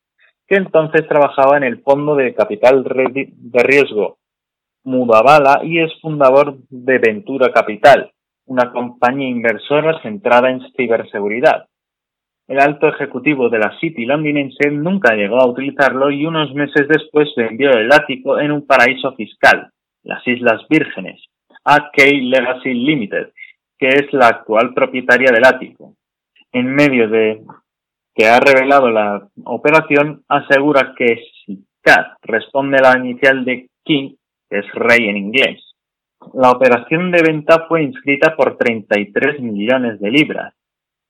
que 0.51 0.57
entonces 0.57 1.07
trabajaba 1.07 1.57
en 1.57 1.63
el 1.63 1.81
Fondo 1.81 2.17
de 2.17 2.35
Capital 2.35 2.83
de 2.83 3.63
Riesgo 3.63 4.19
Mudabala 4.83 5.61
y 5.63 5.79
es 5.79 5.93
fundador 6.01 6.57
de 6.69 6.99
Ventura 6.99 7.53
Capital, 7.53 8.11
una 8.47 8.73
compañía 8.73 9.29
inversora 9.29 10.03
centrada 10.03 10.51
en 10.51 10.61
ciberseguridad. 10.73 11.67
El 12.49 12.59
alto 12.59 12.89
ejecutivo 12.89 13.49
de 13.49 13.61
la 13.61 13.79
City 13.79 14.05
londinense 14.05 14.73
nunca 14.73 15.15
llegó 15.15 15.37
a 15.37 15.47
utilizarlo 15.47 16.11
y 16.11 16.27
unos 16.27 16.53
meses 16.53 16.89
después 16.89 17.29
vendió 17.37 17.71
el 17.71 17.93
ático 17.93 18.41
en 18.41 18.51
un 18.51 18.67
paraíso 18.67 19.15
fiscal, 19.15 19.71
las 20.03 20.27
Islas 20.27 20.67
Vírgenes, 20.69 21.23
a 21.65 21.93
Key 21.93 22.23
Legacy 22.23 22.75
Limited, 22.75 23.29
que 23.79 23.89
es 23.89 24.13
la 24.13 24.27
actual 24.27 24.75
propietaria 24.75 25.31
del 25.31 25.45
ático. 25.45 25.95
En 26.51 26.75
medio 26.75 27.09
de 27.09 27.41
que 28.21 28.29
ha 28.29 28.39
revelado 28.39 28.91
la 28.91 29.27
operación, 29.47 30.25
asegura 30.29 30.93
que 30.95 31.23
si 31.47 31.65
Cat 31.81 32.19
responde 32.21 32.77
a 32.77 32.93
la 32.93 32.99
inicial 32.99 33.47
de 33.47 33.71
King, 33.83 34.17
que 34.51 34.59
es 34.59 34.67
rey 34.75 35.09
en 35.09 35.17
inglés, 35.17 35.75
la 36.35 36.51
operación 36.51 37.13
de 37.13 37.23
venta 37.23 37.65
fue 37.67 37.83
inscrita 37.83 38.37
por 38.37 38.59
33 38.59 39.41
millones 39.41 40.01
de 40.01 40.11
libras, 40.11 40.53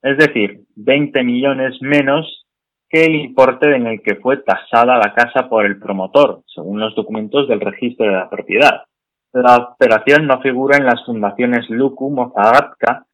es 0.02 0.18
decir, 0.18 0.60
20 0.76 1.24
millones 1.24 1.78
menos 1.80 2.46
que 2.88 3.06
el 3.06 3.16
importe 3.16 3.74
en 3.74 3.88
el 3.88 4.02
que 4.02 4.14
fue 4.14 4.36
tasada 4.36 4.98
la 4.98 5.12
casa 5.12 5.48
por 5.48 5.66
el 5.66 5.80
promotor, 5.80 6.42
según 6.46 6.78
los 6.78 6.94
documentos 6.94 7.48
del 7.48 7.60
registro 7.60 8.06
de 8.06 8.12
la 8.12 8.30
propiedad. 8.30 8.84
La 9.32 9.56
operación 9.56 10.28
no 10.28 10.40
figura 10.40 10.76
en 10.76 10.86
las 10.86 11.04
fundaciones 11.04 11.68
Luku 11.70 12.08
Mozagatka, 12.08 13.04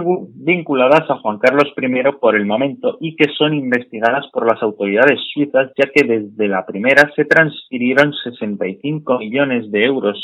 vinculadas 0.00 1.08
a 1.10 1.18
Juan 1.18 1.38
Carlos 1.38 1.72
I 1.76 2.12
por 2.20 2.36
el 2.36 2.46
momento 2.46 2.96
y 3.00 3.16
que 3.16 3.32
son 3.36 3.54
investigadas 3.54 4.26
por 4.32 4.46
las 4.46 4.62
autoridades 4.62 5.20
suizas, 5.32 5.70
ya 5.76 5.90
que 5.94 6.06
desde 6.06 6.48
la 6.48 6.64
primera 6.64 7.10
se 7.14 7.24
transfirieron 7.24 8.12
65 8.12 9.18
millones 9.18 9.70
de 9.70 9.84
euros 9.84 10.18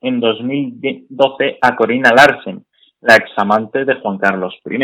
en 0.00 0.20
2012 0.20 1.58
a 1.60 1.76
Corina 1.76 2.10
Larsen, 2.10 2.64
la 3.00 3.16
examante 3.16 3.84
de 3.84 3.96
Juan 3.96 4.18
Carlos 4.18 4.54
I. 4.64 4.78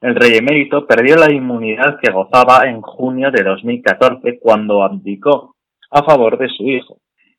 El 0.00 0.16
rey 0.16 0.34
emérito 0.34 0.86
perdió 0.86 1.16
la 1.16 1.32
inmunidad 1.32 2.00
que 2.02 2.10
gozaba 2.10 2.68
en 2.68 2.80
junio 2.80 3.30
de 3.30 3.44
2014 3.44 4.40
cuando 4.40 4.82
abdicó 4.82 5.54
a 5.90 6.02
favor 6.02 6.38
de 6.38 6.48
su 6.48 6.64
hijo. 6.64 6.98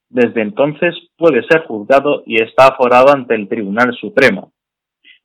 Desde 0.10 0.42
entonces 0.42 0.96
puede 1.18 1.44
ser 1.44 1.66
juzgado 1.66 2.24
y 2.25 2.42
está 2.42 2.68
aforado 2.68 3.12
ante 3.12 3.36
el 3.36 3.50
Tribunal 3.50 3.94
Supremo. 4.00 4.53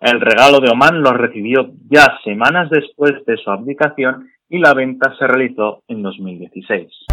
El 0.00 0.21
regalo 0.21 0.61
de 0.61 0.71
Oman 0.71 1.02
lo 1.02 1.12
recibió 1.12 1.73
ya 1.90 2.19
semanas 2.23 2.71
después 2.71 3.14
de 3.26 3.37
su 3.37 3.50
abdicación 3.50 4.28
y 4.49 4.59
la 4.59 4.73
venta 4.73 5.12
se 5.19 5.26
realizó 5.26 5.83
en 5.88 6.02
2016. 6.02 7.07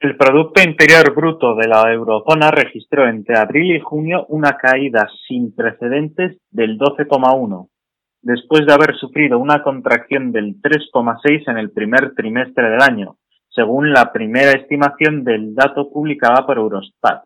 El 0.00 0.16
Producto 0.16 0.62
Interior 0.62 1.14
Bruto 1.14 1.54
de 1.54 1.68
la 1.68 1.92
eurozona 1.92 2.50
registró 2.50 3.06
entre 3.06 3.36
abril 3.36 3.76
y 3.76 3.80
junio 3.80 4.24
una 4.30 4.56
caída 4.56 5.06
sin 5.28 5.54
precedentes 5.54 6.38
del 6.50 6.78
12,1, 6.78 7.68
después 8.22 8.64
de 8.64 8.72
haber 8.72 8.96
sufrido 8.96 9.38
una 9.38 9.62
contracción 9.62 10.32
del 10.32 10.62
3,6 10.62 11.50
en 11.50 11.58
el 11.58 11.72
primer 11.72 12.14
trimestre 12.14 12.70
del 12.70 12.80
año, 12.80 13.18
según 13.54 13.92
la 13.92 14.12
primera 14.12 14.52
estimación 14.52 15.24
del 15.24 15.54
dato 15.54 15.90
publicada 15.90 16.44
por 16.44 16.58
Eurostat, 16.58 17.22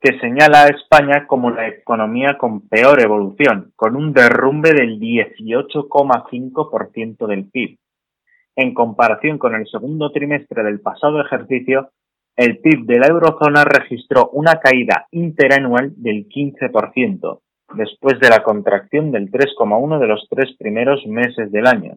que 0.00 0.18
señala 0.20 0.64
a 0.64 0.68
España 0.68 1.26
como 1.26 1.50
la 1.50 1.66
economía 1.66 2.38
con 2.38 2.68
peor 2.68 3.00
evolución, 3.00 3.72
con 3.74 3.96
un 3.96 4.12
derrumbe 4.12 4.72
del 4.72 5.00
18,5% 5.00 7.26
del 7.26 7.50
PIB. 7.50 7.78
En 8.56 8.72
comparación 8.74 9.38
con 9.38 9.54
el 9.54 9.66
segundo 9.66 10.12
trimestre 10.12 10.62
del 10.62 10.80
pasado 10.80 11.20
ejercicio, 11.20 11.90
el 12.36 12.58
PIB 12.58 12.86
de 12.86 12.98
la 12.98 13.06
eurozona 13.06 13.64
registró 13.64 14.28
una 14.32 14.60
caída 14.60 15.06
interanual 15.10 15.92
del 15.96 16.28
15%, 16.28 17.40
después 17.74 18.20
de 18.20 18.28
la 18.28 18.42
contracción 18.42 19.10
del 19.10 19.30
3,1 19.30 19.98
de 19.98 20.06
los 20.06 20.28
tres 20.28 20.54
primeros 20.58 21.06
meses 21.06 21.50
del 21.50 21.66
año. 21.66 21.94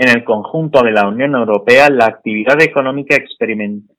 En 0.00 0.10
el 0.10 0.22
conjunto 0.22 0.84
de 0.84 0.92
la 0.92 1.08
Unión 1.08 1.34
Europea, 1.34 1.90
la 1.90 2.06
actividad 2.06 2.62
económica 2.62 3.16
experimentó 3.16 3.92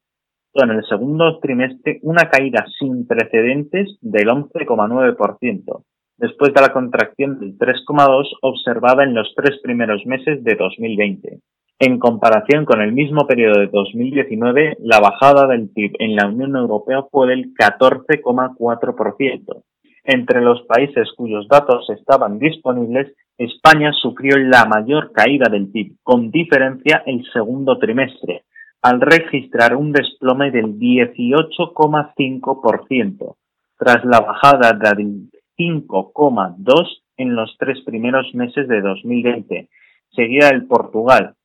en 0.53 0.69
el 0.69 0.85
segundo 0.87 1.39
trimestre 1.39 1.99
una 2.03 2.29
caída 2.29 2.65
sin 2.79 3.05
precedentes 3.05 3.97
del 3.99 4.29
11,9%, 4.29 5.83
después 6.17 6.53
de 6.53 6.61
la 6.61 6.71
contracción 6.71 7.41
del 7.41 7.57
3,2 7.57 8.29
observada 8.41 9.03
en 9.03 9.13
los 9.13 9.33
tres 9.35 9.59
primeros 9.61 10.05
meses 10.05 10.41
de 10.41 10.55
2020. 10.55 11.39
En 11.79 11.99
comparación 11.99 12.63
con 12.63 12.81
el 12.81 12.93
mismo 12.93 13.27
periodo 13.27 13.59
de 13.59 13.67
2019, 13.67 14.77
la 14.79 15.01
bajada 15.01 15.47
del 15.47 15.67
PIB 15.67 15.97
en 15.99 16.15
la 16.15 16.27
Unión 16.27 16.55
Europea 16.55 17.03
fue 17.11 17.27
del 17.27 17.53
14,4%. 17.53 19.63
Entre 20.11 20.41
los 20.41 20.63
países 20.63 21.07
cuyos 21.15 21.47
datos 21.47 21.87
estaban 21.91 22.39
disponibles, 22.39 23.15
España 23.37 23.91
sufrió 23.93 24.39
la 24.39 24.65
mayor 24.65 25.11
caída 25.11 25.51
del 25.51 25.67
PIB, 25.67 25.97
con 26.01 26.31
diferencia 26.31 27.03
el 27.05 27.23
segundo 27.31 27.77
trimestre, 27.77 28.45
al 28.81 29.01
registrar 29.01 29.75
un 29.75 29.91
desplome 29.91 30.49
del 30.49 30.79
18,5%, 30.79 33.35
tras 33.77 34.03
la 34.03 34.21
bajada 34.21 34.73
del 34.73 35.29
5,2% 35.55 37.03
en 37.17 37.35
los 37.35 37.55
tres 37.59 37.79
primeros 37.85 38.33
meses 38.33 38.67
de 38.67 38.81
2020. 38.81 39.69
Seguía 40.09 40.49
el 40.49 40.65
Portugal, 40.65 41.35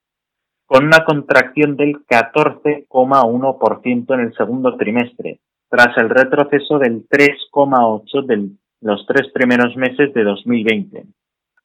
con 0.65 0.87
una 0.87 1.05
contracción 1.05 1.77
del 1.77 1.97
14,1% 2.07 4.15
en 4.15 4.21
el 4.21 4.35
segundo 4.35 4.75
trimestre, 4.79 5.41
tras 5.75 5.99
el 5.99 6.09
retroceso 6.09 6.79
del 6.79 7.05
3,8 7.09 8.27
de 8.27 8.51
los 8.83 9.05
tres 9.09 9.33
primeros 9.33 9.77
meses 9.77 10.15
de 10.15 10.23
2020. 10.23 11.03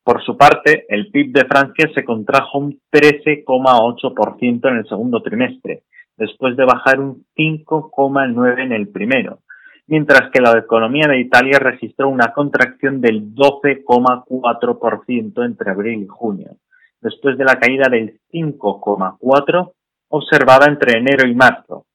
Por 0.03 0.23
su 0.23 0.35
parte, 0.35 0.87
el 0.89 1.11
PIB 1.11 1.31
de 1.31 1.45
Francia 1.45 1.87
se 1.93 2.03
contrajo 2.03 2.57
un 2.57 2.81
13,8% 2.91 4.67
en 4.67 4.77
el 4.77 4.87
segundo 4.87 5.21
trimestre, 5.21 5.83
después 6.17 6.57
de 6.57 6.65
bajar 6.65 6.99
un 6.99 7.23
5,9% 7.37 8.63
en 8.63 8.71
el 8.71 8.87
primero, 8.87 9.41
mientras 9.85 10.31
que 10.31 10.41
la 10.41 10.57
economía 10.57 11.05
de 11.07 11.19
Italia 11.19 11.59
registró 11.59 12.09
una 12.09 12.33
contracción 12.33 13.01
del 13.01 13.35
12,4% 13.35 15.45
entre 15.45 15.69
abril 15.69 16.01
y 16.01 16.07
junio, 16.07 16.55
después 16.99 17.37
de 17.37 17.45
la 17.45 17.59
caída 17.59 17.87
del 17.91 18.19
5,4% 18.33 19.71
observada 20.07 20.65
entre 20.65 20.97
enero 20.97 21.27
y 21.27 21.35
marzo. 21.35 21.85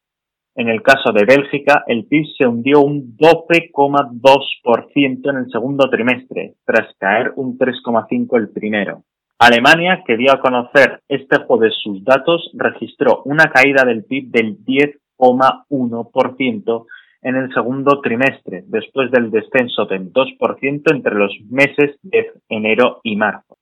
En 0.57 0.69
el 0.69 0.83
caso 0.83 1.11
de 1.13 1.25
Bélgica, 1.25 1.83
el 1.89 2.07
PIB 2.07 2.27
se 2.39 2.47
hundió 2.47 2.81
un 2.81 3.17
12,2% 3.17 5.31
en 5.31 5.37
el 5.37 5.51
segundo 5.51 5.91
trimestre, 5.91 6.55
tras 6.65 6.95
caer 6.97 7.33
un 7.35 7.59
3,5% 7.59 8.39
el 8.39 8.51
primero. 8.51 9.03
Alemania, 9.39 10.05
que 10.07 10.17
dio 10.17 10.33
a 10.33 10.41
conocer 10.41 11.03
este 11.09 11.39
jueves 11.39 11.75
sus 11.83 12.05
datos, 12.05 12.53
registró 12.55 13.23
una 13.25 13.51
caída 13.51 13.83
del 13.85 14.05
PIB 14.05 14.31
del 14.31 14.65
10,1% 14.65 16.87
en 17.23 17.37
el 17.37 17.53
segundo 17.53 18.01
trimestre, 18.01 18.63
después 18.69 19.11
del 19.11 19.33
descenso 19.33 19.87
del 19.87 20.13
2% 20.13 20.93
entre 20.93 21.17
los 21.17 21.33
meses 21.51 21.99
de 22.03 22.31
enero 22.49 23.01
y 23.03 23.17
marzo. 23.17 23.57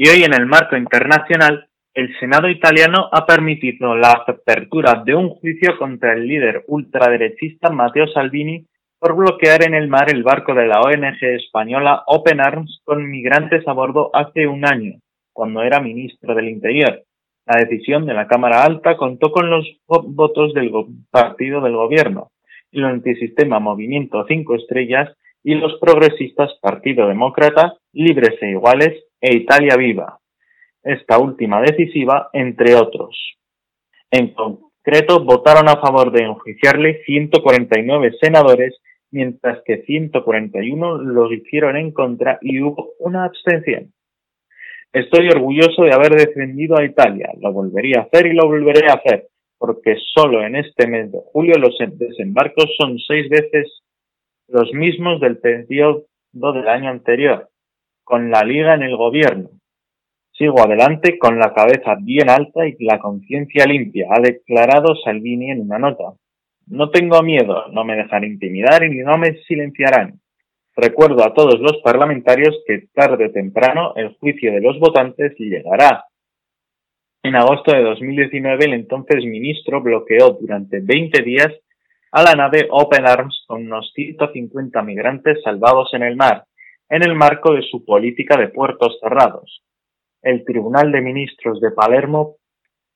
Y 0.00 0.08
hoy 0.08 0.22
en 0.22 0.32
el 0.32 0.46
marco 0.46 0.76
internacional, 0.76 1.68
el 1.92 2.16
Senado 2.20 2.48
italiano 2.48 3.08
ha 3.10 3.26
permitido 3.26 3.96
la 3.96 4.12
apertura 4.12 5.02
de 5.04 5.16
un 5.16 5.30
juicio 5.30 5.76
contra 5.76 6.12
el 6.12 6.28
líder 6.28 6.62
ultraderechista 6.68 7.70
Matteo 7.70 8.06
Salvini 8.06 8.64
por 9.00 9.16
bloquear 9.16 9.64
en 9.64 9.74
el 9.74 9.88
mar 9.88 10.08
el 10.08 10.22
barco 10.22 10.54
de 10.54 10.68
la 10.68 10.82
ONG 10.82 11.20
española 11.20 12.04
Open 12.06 12.40
Arms 12.40 12.80
con 12.84 13.10
migrantes 13.10 13.66
a 13.66 13.72
bordo 13.72 14.14
hace 14.14 14.46
un 14.46 14.64
año, 14.64 15.00
cuando 15.32 15.62
era 15.64 15.80
ministro 15.80 16.32
del 16.32 16.48
Interior. 16.48 17.02
La 17.44 17.58
decisión 17.58 18.06
de 18.06 18.14
la 18.14 18.28
Cámara 18.28 18.62
Alta 18.62 18.96
contó 18.96 19.32
con 19.32 19.50
los 19.50 19.66
votos 19.88 20.54
del 20.54 20.70
partido 21.10 21.60
del 21.60 21.74
gobierno, 21.74 22.30
el 22.70 22.84
antisistema 22.84 23.58
Movimiento 23.58 24.24
Cinco 24.28 24.54
Estrellas 24.54 25.10
y 25.42 25.56
los 25.56 25.76
progresistas 25.80 26.52
Partido 26.62 27.08
Demócrata, 27.08 27.74
Libres 27.92 28.40
e 28.40 28.50
Iguales 28.50 29.07
e 29.20 29.34
Italia 29.34 29.76
Viva, 29.76 30.18
esta 30.82 31.18
última 31.18 31.60
decisiva, 31.60 32.30
entre 32.32 32.74
otros. 32.74 33.36
En 34.10 34.32
concreto, 34.32 35.24
votaron 35.24 35.68
a 35.68 35.80
favor 35.80 36.12
de 36.12 36.24
enjuiciarle 36.24 37.02
149 37.04 38.12
senadores, 38.20 38.80
mientras 39.10 39.62
que 39.64 39.82
141 39.82 40.98
lo 40.98 41.32
hicieron 41.32 41.76
en 41.76 41.92
contra 41.92 42.38
y 42.40 42.60
hubo 42.60 42.94
una 42.98 43.24
abstención. 43.24 43.92
Estoy 44.92 45.28
orgulloso 45.28 45.82
de 45.82 45.92
haber 45.92 46.12
defendido 46.12 46.78
a 46.78 46.84
Italia, 46.84 47.30
lo 47.40 47.52
volvería 47.52 48.00
a 48.00 48.02
hacer 48.04 48.26
y 48.26 48.32
lo 48.32 48.46
volveré 48.46 48.88
a 48.88 48.94
hacer, 48.94 49.28
porque 49.58 49.96
solo 50.14 50.42
en 50.42 50.56
este 50.56 50.86
mes 50.86 51.12
de 51.12 51.18
julio 51.32 51.58
los 51.58 51.76
desembarcos 51.78 52.74
son 52.78 52.98
seis 52.98 53.28
veces 53.28 53.82
los 54.48 54.72
mismos 54.72 55.20
del 55.20 55.36
periodo 55.38 56.06
del 56.32 56.68
año 56.68 56.88
anterior 56.88 57.50
con 58.08 58.30
la 58.30 58.42
liga 58.42 58.74
en 58.74 58.82
el 58.82 58.96
gobierno. 58.96 59.50
Sigo 60.32 60.60
adelante 60.60 61.18
con 61.18 61.38
la 61.38 61.52
cabeza 61.52 61.94
bien 62.00 62.30
alta 62.30 62.66
y 62.66 62.82
la 62.82 62.98
conciencia 62.98 63.66
limpia, 63.66 64.08
ha 64.10 64.20
declarado 64.20 64.96
Salvini 65.04 65.50
en 65.50 65.60
una 65.60 65.78
nota. 65.78 66.14
No 66.68 66.88
tengo 66.90 67.22
miedo, 67.22 67.68
no 67.70 67.84
me 67.84 67.96
dejaré 67.96 68.28
intimidar 68.28 68.82
y 68.82 68.96
no 68.98 69.18
me 69.18 69.34
silenciarán. 69.46 70.20
Recuerdo 70.74 71.22
a 71.22 71.34
todos 71.34 71.60
los 71.60 71.82
parlamentarios 71.84 72.56
que 72.66 72.86
tarde 72.94 73.26
o 73.26 73.30
temprano 73.30 73.92
el 73.96 74.16
juicio 74.16 74.52
de 74.52 74.62
los 74.62 74.78
votantes 74.78 75.34
llegará. 75.38 76.04
En 77.22 77.36
agosto 77.36 77.72
de 77.72 77.82
2019 77.82 78.64
el 78.64 78.72
entonces 78.72 79.24
ministro 79.24 79.82
bloqueó 79.82 80.38
durante 80.40 80.80
20 80.80 81.22
días 81.22 81.52
a 82.12 82.22
la 82.22 82.32
nave 82.32 82.68
Open 82.70 83.06
Arms 83.06 83.44
con 83.46 83.66
unos 83.66 83.92
150 83.94 84.80
migrantes 84.82 85.42
salvados 85.42 85.92
en 85.92 86.04
el 86.04 86.16
mar, 86.16 86.44
en 86.88 87.02
el 87.02 87.14
marco 87.14 87.52
de 87.52 87.62
su 87.62 87.84
política 87.84 88.36
de 88.36 88.48
puertos 88.48 88.98
cerrados. 89.00 89.62
El 90.22 90.44
Tribunal 90.44 90.90
de 90.90 91.00
Ministros 91.00 91.60
de 91.60 91.70
Palermo 91.70 92.36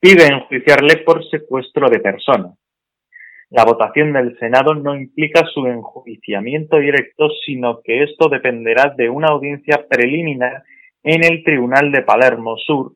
pide 0.00 0.26
enjuiciarle 0.26 0.98
por 0.98 1.28
secuestro 1.28 1.88
de 1.88 2.00
personas. 2.00 2.58
La 3.50 3.64
votación 3.64 4.14
del 4.14 4.38
Senado 4.38 4.74
no 4.74 4.94
implica 4.94 5.44
su 5.52 5.66
enjuiciamiento 5.66 6.78
directo, 6.78 7.28
sino 7.44 7.82
que 7.82 8.02
esto 8.02 8.28
dependerá 8.28 8.94
de 8.96 9.10
una 9.10 9.28
audiencia 9.28 9.86
preliminar 9.88 10.62
en 11.02 11.22
el 11.22 11.44
Tribunal 11.44 11.92
de 11.92 12.02
Palermo 12.02 12.56
Sur, 12.56 12.94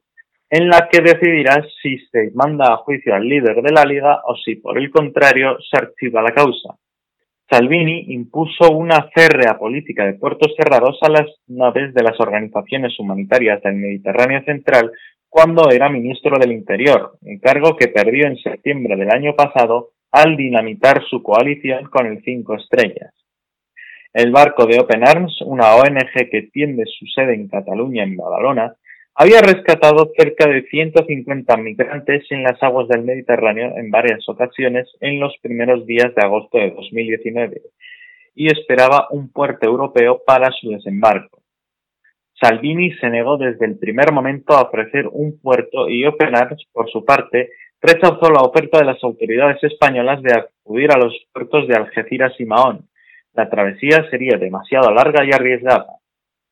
en 0.48 0.68
la 0.68 0.88
que 0.90 1.02
decidirá 1.02 1.62
si 1.82 1.98
se 2.10 2.30
manda 2.34 2.72
a 2.72 2.78
juicio 2.78 3.14
al 3.14 3.28
líder 3.28 3.60
de 3.62 3.72
la 3.72 3.84
Liga 3.84 4.22
o 4.24 4.34
si, 4.36 4.56
por 4.56 4.78
el 4.78 4.90
contrario, 4.90 5.58
se 5.60 5.76
archiva 5.76 6.22
la 6.22 6.32
causa. 6.32 6.78
Salvini 7.48 8.12
impuso 8.12 8.72
una 8.72 9.08
férrea 9.14 9.56
política 9.56 10.04
de 10.04 10.14
puertos 10.14 10.52
cerrados 10.56 10.98
a 11.02 11.08
las 11.08 11.26
naves 11.46 11.94
de 11.94 12.02
las 12.02 12.18
organizaciones 12.18 12.98
humanitarias 12.98 13.62
del 13.62 13.76
Mediterráneo 13.76 14.42
Central 14.44 14.90
cuando 15.28 15.70
era 15.70 15.88
ministro 15.88 16.38
del 16.38 16.52
Interior, 16.52 17.18
encargo 17.22 17.76
que 17.76 17.88
perdió 17.88 18.26
en 18.26 18.36
septiembre 18.38 18.96
del 18.96 19.10
año 19.10 19.34
pasado 19.36 19.90
al 20.10 20.36
dinamitar 20.36 21.02
su 21.08 21.22
coalición 21.22 21.84
con 21.90 22.06
el 22.06 22.22
Cinco 22.24 22.56
Estrellas. 22.56 23.12
El 24.12 24.32
barco 24.32 24.64
de 24.66 24.80
Open 24.80 25.06
Arms, 25.06 25.42
una 25.42 25.74
ONG 25.76 26.30
que 26.30 26.48
tiende 26.52 26.84
su 26.86 27.06
sede 27.06 27.34
en 27.34 27.48
Cataluña, 27.48 28.02
en 28.02 28.16
Badalona, 28.16 28.74
había 29.18 29.40
rescatado 29.40 30.12
cerca 30.14 30.46
de 30.46 30.62
150 30.64 31.56
migrantes 31.56 32.24
en 32.30 32.42
las 32.42 32.62
aguas 32.62 32.86
del 32.88 33.02
Mediterráneo 33.02 33.72
en 33.78 33.90
varias 33.90 34.28
ocasiones 34.28 34.86
en 35.00 35.20
los 35.20 35.34
primeros 35.40 35.86
días 35.86 36.14
de 36.14 36.22
agosto 36.22 36.58
de 36.58 36.72
2019 36.72 37.62
y 38.34 38.48
esperaba 38.48 39.08
un 39.10 39.32
puerto 39.32 39.66
europeo 39.66 40.20
para 40.26 40.50
su 40.52 40.68
desembarco. 40.68 41.42
Salvini 42.38 42.92
se 42.96 43.08
negó 43.08 43.38
desde 43.38 43.64
el 43.64 43.78
primer 43.78 44.12
momento 44.12 44.52
a 44.52 44.64
ofrecer 44.64 45.08
un 45.10 45.40
puerto 45.40 45.88
y 45.88 46.04
Open 46.04 46.34
por 46.70 46.90
su 46.90 47.02
parte, 47.02 47.52
rechazó 47.80 48.30
la 48.30 48.42
oferta 48.42 48.80
de 48.80 48.84
las 48.84 49.02
autoridades 49.02 49.64
españolas 49.64 50.20
de 50.22 50.34
acudir 50.34 50.92
a 50.92 50.98
los 50.98 51.14
puertos 51.32 51.66
de 51.66 51.74
Algeciras 51.74 52.34
y 52.38 52.44
Mahón. 52.44 52.90
La 53.32 53.48
travesía 53.48 54.06
sería 54.10 54.36
demasiado 54.36 54.92
larga 54.92 55.24
y 55.24 55.32
arriesgada. 55.32 55.95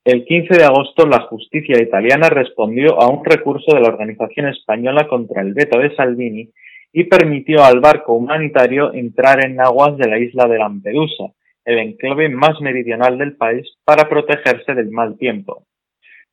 El 0.05 0.27
15 0.27 0.59
de 0.59 0.65
agosto, 0.65 1.07
la 1.07 1.21
justicia 1.21 1.81
italiana 1.81 2.29
respondió 2.29 3.01
a 3.01 3.09
un 3.09 3.25
recurso 3.25 3.75
de 3.75 3.81
la 3.81 3.89
organización 3.89 4.49
española 4.49 5.09
contra 5.09 5.41
el 5.41 5.55
veto 5.55 5.79
de 5.79 5.97
Salvini 5.97 6.51
y 6.93 7.05
permitió 7.05 7.65
al 7.65 7.81
barco 7.81 8.13
humanitario 8.13 8.93
entrar 8.93 9.43
en 9.47 9.59
aguas 9.59 9.97
de 9.97 10.07
la 10.07 10.19
isla 10.19 10.47
de 10.47 10.59
Lampedusa, 10.59 11.33
el 11.65 11.79
enclave 11.79 12.29
más 12.29 12.61
meridional 12.61 13.17
del 13.17 13.35
país, 13.37 13.67
para 13.83 14.07
protegerse 14.07 14.75
del 14.75 14.91
mal 14.91 15.17
tiempo. 15.17 15.65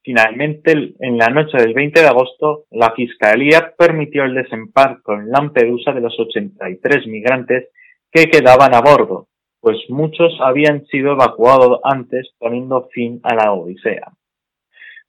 Finalmente, 0.04 0.94
en 1.00 1.18
la 1.18 1.30
noche 1.30 1.58
del 1.58 1.74
20 1.74 2.02
de 2.02 2.08
agosto, 2.08 2.66
la 2.72 2.92
Fiscalía 2.92 3.74
permitió 3.78 4.26
el 4.26 4.36
desembarco 4.36 5.14
en 5.14 5.32
Lampedusa 5.32 5.94
de 5.94 6.02
los 6.02 6.20
83 6.20 7.08
migrantes 7.08 7.70
que 8.12 8.26
quedaban 8.26 8.76
a 8.76 8.82
bordo, 8.82 9.28
pues 9.62 9.78
muchos 9.90 10.38
habían 10.42 10.86
sido 10.88 11.14
evacuados 11.14 11.80
antes 11.84 12.34
poniendo 12.40 12.90
fin 12.92 13.22
a 13.24 13.36
la 13.36 13.54
Odisea. 13.54 14.12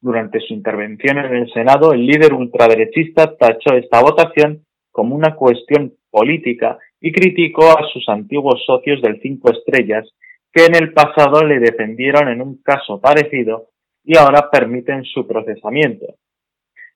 Durante 0.00 0.40
su 0.40 0.52
intervención 0.52 1.18
en 1.18 1.34
el 1.34 1.52
Senado, 1.52 1.92
el 1.92 2.06
líder 2.06 2.34
ultraderechista 2.34 3.36
tachó 3.36 3.74
esta 3.74 4.02
votación 4.02 4.64
como 4.90 5.14
una 5.14 5.34
cuestión 5.34 5.94
política 6.10 6.78
y 7.00 7.12
criticó 7.12 7.70
a 7.70 7.86
sus 7.92 8.08
antiguos 8.08 8.62
socios 8.66 9.00
del 9.00 9.20
Cinco 9.22 9.50
Estrellas 9.50 10.08
que 10.52 10.66
en 10.66 10.74
el 10.74 10.92
pasado 10.92 11.44
le 11.44 11.58
defendieron 11.58 12.28
en 12.28 12.42
un 12.42 12.60
caso 12.62 13.00
parecido 13.00 13.70
y 14.04 14.18
ahora 14.18 14.50
permiten 14.50 15.04
su 15.04 15.26
procesamiento. 15.26 16.06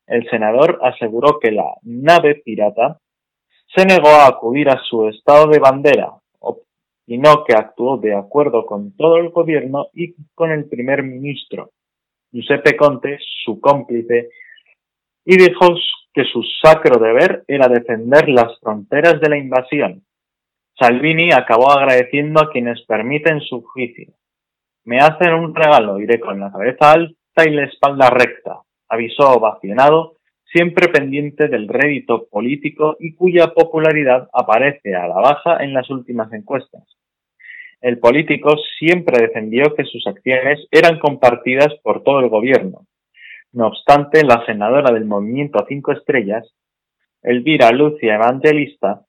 El 0.06 0.28
senador 0.28 0.78
aseguró 0.82 1.38
que 1.40 1.52
la 1.52 1.72
nave 1.82 2.42
pirata 2.44 3.00
se 3.74 3.86
negó 3.86 4.08
a 4.08 4.28
acudir 4.28 4.68
a 4.68 4.80
su 4.82 5.08
estado 5.08 5.48
de 5.48 5.58
bandera, 5.58 6.12
sino 7.06 7.44
que 7.44 7.54
actuó 7.54 7.98
de 7.98 8.14
acuerdo 8.14 8.66
con 8.66 8.96
todo 8.96 9.16
el 9.16 9.30
gobierno 9.30 9.86
y 9.94 10.14
con 10.34 10.50
el 10.50 10.68
primer 10.68 11.04
ministro, 11.04 11.70
Giuseppe 12.32 12.76
Conte, 12.76 13.18
su 13.44 13.60
cómplice, 13.60 14.28
y 15.24 15.36
dijo 15.36 15.74
que 16.12 16.24
su 16.24 16.42
sacro 16.62 16.98
deber 16.98 17.44
era 17.46 17.68
defender 17.68 18.28
las 18.28 18.58
fronteras 18.60 19.20
de 19.20 19.28
la 19.28 19.38
invasión. 19.38 20.02
Salvini 20.78 21.30
acabó 21.32 21.70
agradeciendo 21.70 22.40
a 22.42 22.50
quienes 22.50 22.84
permiten 22.86 23.40
su 23.40 23.62
juicio. 23.62 24.12
Me 24.84 24.98
hacen 24.98 25.32
un 25.34 25.54
regalo, 25.54 25.98
iré 26.00 26.20
con 26.20 26.38
la 26.38 26.52
cabeza 26.52 26.92
alta 26.92 27.44
y 27.46 27.50
la 27.50 27.64
espalda 27.64 28.10
recta. 28.10 28.60
avisó 28.88 29.32
ovacionado, 29.32 30.16
siempre 30.44 30.88
pendiente 30.88 31.48
del 31.48 31.66
rédito 31.66 32.28
político 32.28 32.96
y 33.00 33.14
cuya 33.14 33.48
popularidad 33.48 34.28
aparece 34.32 34.94
a 34.94 35.08
la 35.08 35.16
baja 35.16 35.62
en 35.64 35.74
las 35.74 35.90
últimas 35.90 36.32
encuestas. 36.32 36.95
El 37.80 37.98
político 37.98 38.56
siempre 38.78 39.20
defendió 39.20 39.74
que 39.74 39.84
sus 39.84 40.06
acciones 40.06 40.66
eran 40.70 40.98
compartidas 40.98 41.74
por 41.82 42.02
todo 42.02 42.20
el 42.20 42.28
gobierno. 42.28 42.86
No 43.52 43.68
obstante, 43.68 44.24
la 44.24 44.44
senadora 44.46 44.92
del 44.92 45.04
Movimiento 45.04 45.64
Cinco 45.68 45.92
Estrellas, 45.92 46.46
Elvira 47.22 47.70
Lucia 47.70 48.14
Evangelista, 48.14 49.02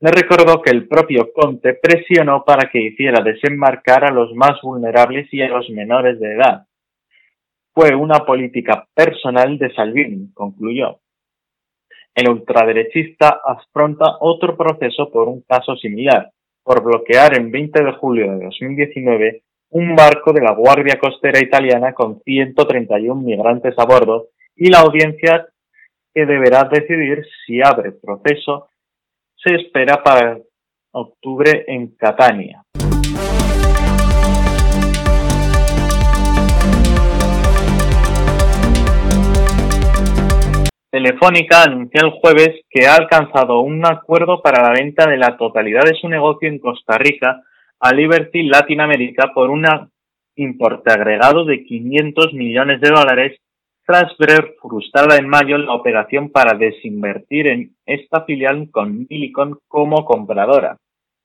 le 0.00 0.10
recordó 0.10 0.60
que 0.60 0.70
el 0.70 0.86
propio 0.88 1.32
Conte 1.32 1.74
presionó 1.74 2.44
para 2.44 2.68
que 2.70 2.80
hiciera 2.80 3.22
desembarcar 3.22 4.04
a 4.04 4.12
los 4.12 4.34
más 4.34 4.60
vulnerables 4.62 5.32
y 5.32 5.40
a 5.40 5.48
los 5.48 5.70
menores 5.70 6.20
de 6.20 6.34
edad. 6.34 6.66
Fue 7.72 7.94
una 7.94 8.24
política 8.24 8.86
personal 8.94 9.58
de 9.58 9.72
Salvini, 9.74 10.32
concluyó. 10.34 11.00
El 12.14 12.28
ultraderechista 12.28 13.40
afronta 13.44 14.18
otro 14.20 14.56
proceso 14.56 15.10
por 15.10 15.28
un 15.28 15.42
caso 15.42 15.74
similar, 15.76 16.30
por 16.64 16.82
bloquear 16.82 17.38
en 17.38 17.50
20 17.50 17.84
de 17.84 17.92
julio 17.92 18.32
de 18.32 18.44
2019 18.44 19.42
un 19.70 19.94
barco 19.94 20.32
de 20.32 20.40
la 20.40 20.54
Guardia 20.54 20.98
Costera 20.98 21.38
italiana 21.38 21.92
con 21.92 22.20
131 22.24 23.20
migrantes 23.20 23.74
a 23.76 23.84
bordo 23.84 24.28
y 24.56 24.70
la 24.70 24.80
audiencia 24.80 25.46
que 26.14 26.26
deberá 26.26 26.64
decidir 26.64 27.24
si 27.44 27.60
abre 27.60 27.92
proceso 27.92 28.68
se 29.36 29.56
espera 29.56 30.02
para 30.02 30.38
octubre 30.92 31.64
en 31.66 31.88
Catania. 31.96 32.62
Telefónica 40.94 41.64
anunció 41.64 42.02
el 42.04 42.12
jueves 42.20 42.60
que 42.70 42.86
ha 42.86 42.94
alcanzado 42.94 43.62
un 43.62 43.84
acuerdo 43.84 44.40
para 44.40 44.62
la 44.62 44.70
venta 44.70 45.10
de 45.10 45.16
la 45.16 45.36
totalidad 45.36 45.82
de 45.82 45.98
su 46.00 46.08
negocio 46.08 46.48
en 46.48 46.60
Costa 46.60 46.96
Rica 46.98 47.42
a 47.80 47.92
Liberty 47.92 48.44
Latinoamérica 48.44 49.32
por 49.34 49.50
un 49.50 49.66
importe 50.36 50.92
agregado 50.92 51.44
de 51.46 51.64
500 51.64 52.32
millones 52.34 52.80
de 52.80 52.90
dólares 52.90 53.40
tras 53.84 54.16
ver 54.18 54.54
frustrada 54.62 55.16
en 55.16 55.26
mayo 55.26 55.58
la 55.58 55.72
operación 55.72 56.30
para 56.30 56.56
desinvertir 56.56 57.48
en 57.48 57.72
esta 57.86 58.22
filial 58.22 58.68
con 58.70 59.08
Millicom 59.10 59.56
como 59.66 60.04
compradora. 60.04 60.76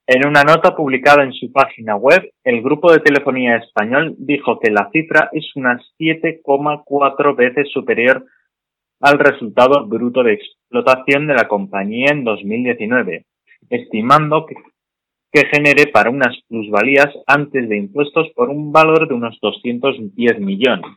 En 0.07 0.25
una 0.25 0.41
nota 0.43 0.75
publicada 0.75 1.23
en 1.23 1.33
su 1.33 1.51
página 1.51 1.95
web, 1.95 2.31
el 2.43 2.63
grupo 2.63 2.91
de 2.91 3.01
telefonía 3.01 3.57
español 3.57 4.15
dijo 4.17 4.59
que 4.59 4.71
la 4.71 4.89
cifra 4.91 5.29
es 5.31 5.45
unas 5.53 5.79
7,4 5.99 7.35
veces 7.35 7.71
superior 7.71 8.25
al 8.99 9.19
resultado 9.19 9.85
bruto 9.87 10.23
de 10.23 10.33
explotación 10.33 11.27
de 11.27 11.35
la 11.35 11.47
compañía 11.47 12.11
en 12.11 12.23
2019, 12.23 13.25
estimando 13.69 14.45
que, 14.45 14.55
genere 15.51 15.87
para 15.87 16.09
unas 16.09 16.35
plusvalías 16.47 17.07
antes 17.27 17.69
de 17.69 17.77
impuestos 17.77 18.29
por 18.35 18.49
un 18.49 18.71
valor 18.71 19.07
de 19.07 19.13
unos 19.13 19.37
210 19.41 20.39
millones. 20.39 20.89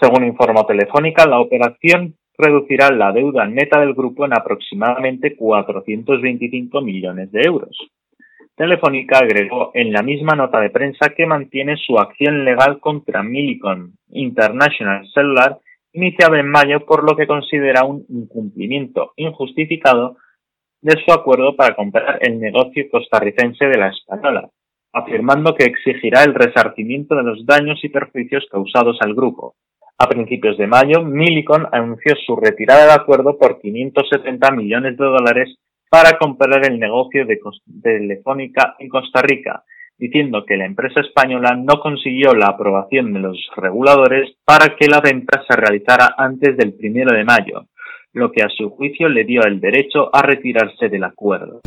Según 0.00 0.24
informó 0.24 0.66
Telefónica, 0.66 1.24
la 1.26 1.40
operación 1.40 2.16
reducirá 2.36 2.90
la 2.90 3.12
deuda 3.12 3.46
neta 3.46 3.80
del 3.80 3.94
grupo 3.94 4.26
en 4.26 4.34
aproximadamente 4.34 5.36
425 5.36 6.80
millones 6.82 7.30
de 7.30 7.42
euros. 7.42 7.78
Telefónica 8.56 9.18
agregó 9.18 9.70
en 9.74 9.92
la 9.92 10.02
misma 10.02 10.34
nota 10.34 10.60
de 10.60 10.70
prensa 10.70 11.10
que 11.10 11.26
mantiene 11.26 11.76
su 11.76 11.98
acción 11.98 12.44
legal 12.44 12.80
contra 12.80 13.22
Millicom 13.22 13.92
International 14.10 15.06
Cellular 15.12 15.58
iniciada 15.96 16.38
en 16.38 16.48
mayo 16.48 16.84
por 16.84 17.02
lo 17.04 17.16
que 17.16 17.26
considera 17.26 17.84
un 17.84 18.04
incumplimiento 18.08 19.12
injustificado 19.16 20.16
de 20.82 21.02
su 21.04 21.12
acuerdo 21.12 21.56
para 21.56 21.74
comprar 21.74 22.18
el 22.20 22.38
negocio 22.38 22.84
costarricense 22.90 23.64
de 23.64 23.78
la 23.78 23.88
española, 23.88 24.48
afirmando 24.92 25.54
que 25.54 25.64
exigirá 25.64 26.22
el 26.22 26.34
resarcimiento 26.34 27.16
de 27.16 27.22
los 27.22 27.44
daños 27.46 27.82
y 27.82 27.88
perjuicios 27.88 28.46
causados 28.50 28.98
al 29.00 29.14
grupo. 29.14 29.56
A 29.98 30.08
principios 30.08 30.58
de 30.58 30.66
mayo, 30.66 31.02
Millicom 31.02 31.64
anunció 31.72 32.14
su 32.26 32.36
retirada 32.36 32.82
del 32.82 33.00
acuerdo 33.00 33.38
por 33.38 33.58
570 33.60 34.50
millones 34.50 34.96
de 34.98 35.04
dólares 35.04 35.56
para 35.88 36.18
comprar 36.18 36.70
el 36.70 36.78
negocio 36.78 37.24
de 37.24 37.40
Telefónica 37.82 38.76
en 38.78 38.88
Costa 38.90 39.22
Rica, 39.22 39.64
diciendo 39.98 40.44
que 40.46 40.56
la 40.56 40.66
empresa 40.66 41.00
española 41.00 41.56
no 41.56 41.80
consiguió 41.80 42.34
la 42.34 42.48
aprobación 42.48 43.12
de 43.12 43.20
los 43.20 43.38
reguladores 43.56 44.34
para 44.44 44.76
que 44.76 44.88
la 44.88 45.00
venta 45.00 45.42
se 45.48 45.56
realizara 45.56 46.14
antes 46.18 46.56
del 46.56 46.74
primero 46.74 47.16
de 47.16 47.24
mayo, 47.24 47.66
lo 48.12 48.30
que 48.30 48.42
a 48.42 48.48
su 48.48 48.70
juicio 48.70 49.08
le 49.08 49.24
dio 49.24 49.42
el 49.44 49.60
derecho 49.60 50.14
a 50.14 50.22
retirarse 50.22 50.88
del 50.88 51.04
acuerdo. 51.04 51.60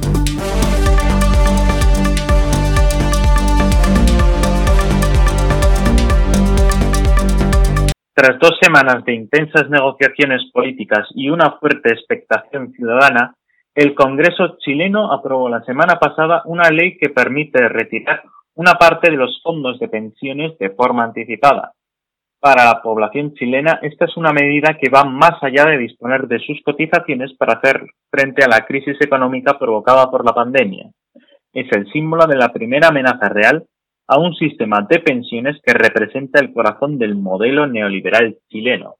Tras 8.13 8.37
dos 8.37 8.57
semanas 8.61 9.05
de 9.05 9.13
intensas 9.13 9.69
negociaciones 9.69 10.41
políticas 10.51 11.07
y 11.15 11.29
una 11.29 11.51
fuerte 11.51 11.93
expectación 11.93 12.73
ciudadana, 12.73 13.33
el 13.75 13.95
Congreso 13.95 14.57
chileno 14.59 15.11
aprobó 15.11 15.49
la 15.49 15.61
semana 15.63 15.99
pasada 15.99 16.41
una 16.45 16.69
ley 16.69 16.97
que 16.97 17.09
permite 17.09 17.67
retirar 17.67 18.23
una 18.55 18.73
parte 18.73 19.09
de 19.09 19.17
los 19.17 19.41
fondos 19.41 19.79
de 19.79 19.87
pensiones 19.87 20.57
de 20.57 20.71
forma 20.71 21.03
anticipada. 21.03 21.73
Para 22.41 22.65
la 22.65 22.81
población 22.81 23.33
chilena, 23.33 23.79
esta 23.81 24.05
es 24.05 24.15
una 24.17 24.31
medida 24.31 24.77
que 24.77 24.89
va 24.89 25.03
más 25.03 25.41
allá 25.41 25.65
de 25.65 25.77
disponer 25.77 26.27
de 26.27 26.39
sus 26.39 26.61
cotizaciones 26.63 27.33
para 27.37 27.53
hacer 27.53 27.85
frente 28.09 28.43
a 28.43 28.47
la 28.47 28.65
crisis 28.65 28.97
económica 29.01 29.59
provocada 29.59 30.09
por 30.09 30.25
la 30.25 30.33
pandemia. 30.33 30.89
Es 31.53 31.71
el 31.71 31.91
símbolo 31.91 32.27
de 32.27 32.37
la 32.37 32.53
primera 32.53 32.89
amenaza 32.89 33.29
real 33.29 33.65
a 34.07 34.19
un 34.19 34.33
sistema 34.35 34.85
de 34.89 34.99
pensiones 34.99 35.57
que 35.63 35.73
representa 35.73 36.39
el 36.39 36.53
corazón 36.53 36.97
del 36.97 37.15
modelo 37.15 37.67
neoliberal 37.67 38.37
chileno. 38.49 38.95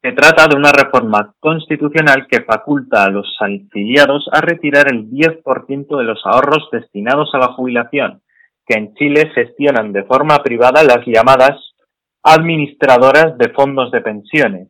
Se 0.00 0.12
trata 0.12 0.46
de 0.46 0.56
una 0.56 0.70
reforma 0.70 1.34
constitucional 1.40 2.28
que 2.30 2.42
faculta 2.42 3.02
a 3.02 3.10
los 3.10 3.36
afiliados 3.40 4.28
a 4.32 4.40
retirar 4.40 4.86
el 4.92 5.10
10% 5.10 5.98
de 5.98 6.04
los 6.04 6.20
ahorros 6.24 6.68
destinados 6.70 7.30
a 7.34 7.38
la 7.38 7.48
jubilación, 7.48 8.22
que 8.64 8.78
en 8.78 8.94
Chile 8.94 9.32
gestionan 9.34 9.92
de 9.92 10.04
forma 10.04 10.38
privada 10.44 10.84
las 10.84 11.04
llamadas 11.04 11.58
administradoras 12.22 13.36
de 13.38 13.48
fondos 13.48 13.90
de 13.90 14.00
pensiones. 14.00 14.68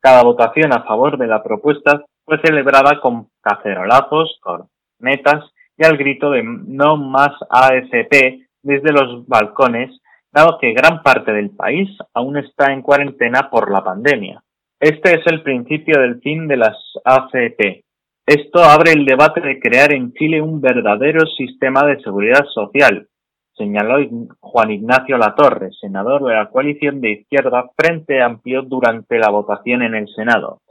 Cada 0.00 0.22
votación 0.22 0.72
a 0.72 0.84
favor 0.84 1.18
de 1.18 1.26
la 1.26 1.42
propuesta 1.42 2.02
fue 2.24 2.40
celebrada 2.40 3.02
con 3.02 3.28
cacerolazos, 3.42 4.40
cornetas 4.40 5.44
y 5.76 5.84
al 5.84 5.98
grito 5.98 6.30
de 6.30 6.42
no 6.42 6.96
más 6.96 7.32
AFP 7.50 8.48
desde 8.62 8.92
los 8.92 9.26
balcones, 9.26 9.90
dado 10.32 10.56
que 10.58 10.72
gran 10.72 11.02
parte 11.02 11.32
del 11.32 11.50
país 11.50 11.90
aún 12.14 12.38
está 12.38 12.72
en 12.72 12.80
cuarentena 12.80 13.50
por 13.50 13.70
la 13.70 13.84
pandemia. 13.84 14.42
Este 14.80 15.10
es 15.10 15.26
el 15.26 15.42
principio 15.42 16.00
del 16.00 16.22
fin 16.22 16.48
de 16.48 16.56
las 16.56 16.74
AFP. 17.04 17.84
Esto 18.24 18.60
abre 18.64 18.92
el 18.92 19.04
debate 19.04 19.42
de 19.42 19.60
crear 19.60 19.92
en 19.92 20.14
Chile 20.14 20.40
un 20.40 20.62
verdadero 20.62 21.26
sistema 21.36 21.84
de 21.84 22.00
seguridad 22.00 22.46
social, 22.46 23.06
señaló 23.52 23.98
Juan 24.40 24.70
Ignacio 24.70 25.18
Latorre, 25.18 25.68
senador 25.78 26.24
de 26.24 26.32
la 26.32 26.48
coalición 26.48 27.02
de 27.02 27.10
izquierda 27.10 27.68
Frente 27.76 28.22
Amplio 28.22 28.62
durante 28.62 29.18
la 29.18 29.28
votación 29.28 29.82
en 29.82 29.96
el 29.96 30.08
Senado. 30.16 30.62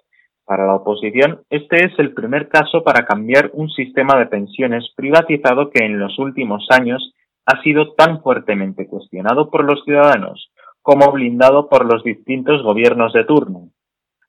Para 0.44 0.66
la 0.66 0.78
oposición, 0.78 1.42
este 1.52 1.86
es 1.86 1.92
el 2.00 2.16
primer 2.16 2.50
caso 2.50 2.84
para 2.84 3.06
cambiar 3.06 3.52
un 3.54 3.70
sistema 3.70 4.18
de 4.18 4.26
pensiones 4.26 4.92
privatizado 4.96 5.70
que 5.70 5.86
en 5.86 6.00
los 6.00 6.18
últimos 6.18 6.66
años 6.72 7.14
ha 7.46 7.62
sido 7.62 7.94
tan 7.94 8.24
fuertemente 8.24 8.88
cuestionado 8.88 9.52
por 9.52 9.64
los 9.66 9.84
ciudadanos 9.84 10.52
como 10.82 11.12
blindado 11.12 11.70
por 11.70 11.86
los 11.86 12.04
distintos 12.04 12.64
gobiernos 12.64 13.14
de 13.14 13.24
turno. 13.26 13.70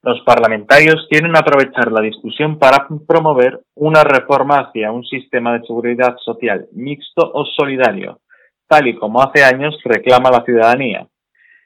Los 0.02 0.20
parlamentarios 0.22 1.06
quieren 1.10 1.36
aprovechar 1.36 1.92
la 1.92 2.00
discusión 2.00 2.58
para 2.58 2.88
promover 3.06 3.60
una 3.74 4.02
reforma 4.02 4.58
hacia 4.58 4.90
un 4.92 5.04
sistema 5.04 5.52
de 5.58 5.66
seguridad 5.66 6.16
social 6.24 6.68
mixto 6.72 7.30
o 7.34 7.44
solidario, 7.44 8.20
tal 8.66 8.88
y 8.88 8.96
como 8.96 9.20
hace 9.20 9.44
años 9.44 9.76
reclama 9.84 10.30
la 10.30 10.42
ciudadanía. 10.42 11.06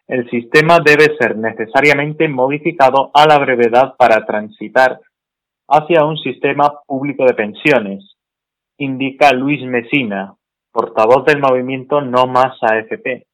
El 0.08 0.28
sistema 0.30 0.80
debe 0.84 1.16
ser 1.16 1.36
necesariamente 1.36 2.28
modificado 2.28 3.12
a 3.14 3.24
la 3.24 3.38
brevedad 3.38 3.94
para 3.96 4.26
transitar 4.26 4.98
hacia 5.68 6.04
un 6.04 6.18
sistema 6.18 6.80
público 6.86 7.24
de 7.24 7.34
pensiones, 7.34 8.16
indica 8.78 9.32
Luis 9.32 9.62
Mesina, 9.62 10.34
portavoz 10.72 11.24
del 11.24 11.38
movimiento 11.38 12.00
No 12.00 12.26
Más 12.26 12.58
AFP. 12.60 13.26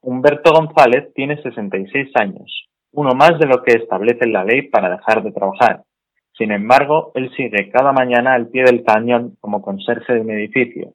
Humberto 0.00 0.52
González 0.52 1.12
tiene 1.14 1.40
66 1.42 2.10
años, 2.14 2.68
uno 2.92 3.14
más 3.14 3.38
de 3.38 3.46
lo 3.46 3.62
que 3.62 3.72
establece 3.72 4.26
la 4.26 4.44
ley 4.44 4.62
para 4.62 4.90
dejar 4.90 5.22
de 5.22 5.32
trabajar. 5.32 5.82
Sin 6.36 6.52
embargo, 6.52 7.12
él 7.14 7.30
sigue 7.36 7.70
cada 7.70 7.92
mañana 7.92 8.34
al 8.34 8.48
pie 8.48 8.62
del 8.64 8.84
cañón 8.84 9.36
como 9.40 9.60
conserje 9.60 10.14
de 10.14 10.20
un 10.20 10.30
edificio. 10.30 10.94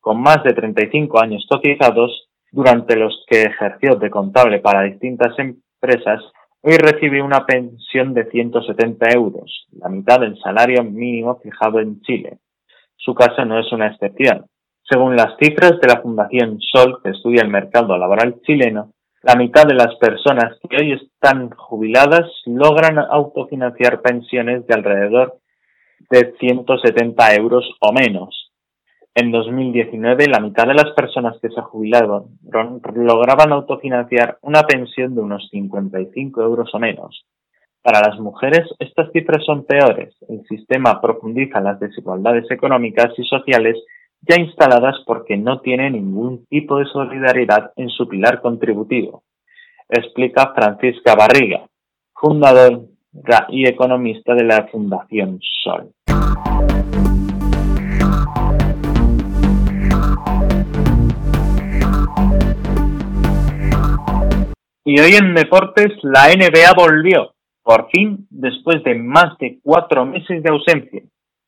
Con 0.00 0.20
más 0.20 0.42
de 0.44 0.52
35 0.52 1.20
años 1.20 1.46
cotizados, 1.48 2.28
durante 2.52 2.94
los 2.94 3.24
que 3.28 3.42
ejerció 3.42 3.96
de 3.96 4.10
contable 4.10 4.60
para 4.60 4.82
distintas 4.82 5.36
empresas, 5.38 6.22
hoy 6.62 6.76
recibe 6.76 7.20
una 7.20 7.44
pensión 7.44 8.14
de 8.14 8.30
170 8.30 9.10
euros, 9.12 9.66
la 9.72 9.88
mitad 9.88 10.20
del 10.20 10.38
salario 10.38 10.84
mínimo 10.84 11.40
fijado 11.40 11.80
en 11.80 12.00
Chile. 12.02 12.38
Su 12.96 13.14
caso 13.14 13.44
no 13.44 13.58
es 13.58 13.70
una 13.72 13.88
excepción. 13.88 14.46
Según 14.88 15.16
las 15.16 15.36
cifras 15.38 15.80
de 15.80 15.88
la 15.88 16.00
Fundación 16.00 16.58
Sol, 16.60 17.00
que 17.02 17.10
estudia 17.10 17.42
el 17.42 17.48
mercado 17.48 17.98
laboral 17.98 18.40
chileno, 18.42 18.92
la 19.24 19.36
mitad 19.36 19.64
de 19.64 19.74
las 19.74 19.94
personas 19.96 20.58
que 20.68 20.76
hoy 20.76 20.92
están 20.92 21.48
jubiladas 21.50 22.30
logran 22.44 22.98
autofinanciar 22.98 24.02
pensiones 24.02 24.66
de 24.66 24.74
alrededor 24.74 25.38
de 26.10 26.34
170 26.38 27.34
euros 27.36 27.64
o 27.80 27.92
menos. 27.92 28.52
En 29.14 29.30
2019, 29.30 30.26
la 30.26 30.40
mitad 30.40 30.66
de 30.66 30.74
las 30.74 30.90
personas 30.94 31.38
que 31.40 31.48
se 31.48 31.60
jubilaron 31.62 32.38
lograban 32.94 33.52
autofinanciar 33.52 34.38
una 34.42 34.64
pensión 34.64 35.14
de 35.14 35.22
unos 35.22 35.48
55 35.50 36.42
euros 36.42 36.74
o 36.74 36.78
menos. 36.78 37.24
Para 37.80 38.00
las 38.00 38.18
mujeres, 38.18 38.68
estas 38.78 39.10
cifras 39.12 39.42
son 39.44 39.64
peores. 39.64 40.14
El 40.28 40.44
sistema 40.48 41.00
profundiza 41.00 41.60
las 41.60 41.80
desigualdades 41.80 42.50
económicas 42.50 43.12
y 43.16 43.24
sociales 43.24 43.78
ya 44.28 44.40
instaladas 44.40 44.96
porque 45.06 45.36
no 45.36 45.60
tiene 45.60 45.90
ningún 45.90 46.46
tipo 46.46 46.78
de 46.78 46.86
solidaridad 46.86 47.72
en 47.76 47.88
su 47.90 48.08
pilar 48.08 48.40
contributivo, 48.40 49.24
explica 49.88 50.52
Francisca 50.54 51.14
Barriga, 51.14 51.66
fundadora 52.14 53.46
y 53.48 53.68
economista 53.68 54.34
de 54.34 54.44
la 54.44 54.66
Fundación 54.68 55.38
Sol. 55.62 55.90
Y 64.86 65.00
hoy 65.00 65.14
en 65.14 65.34
deportes 65.34 65.92
la 66.02 66.28
NBA 66.28 66.72
volvió, 66.76 67.34
por 67.62 67.88
fin, 67.90 68.26
después 68.28 68.84
de 68.84 68.94
más 68.94 69.36
de 69.38 69.58
cuatro 69.62 70.04
meses 70.04 70.42
de 70.42 70.50
ausencia. 70.50 71.02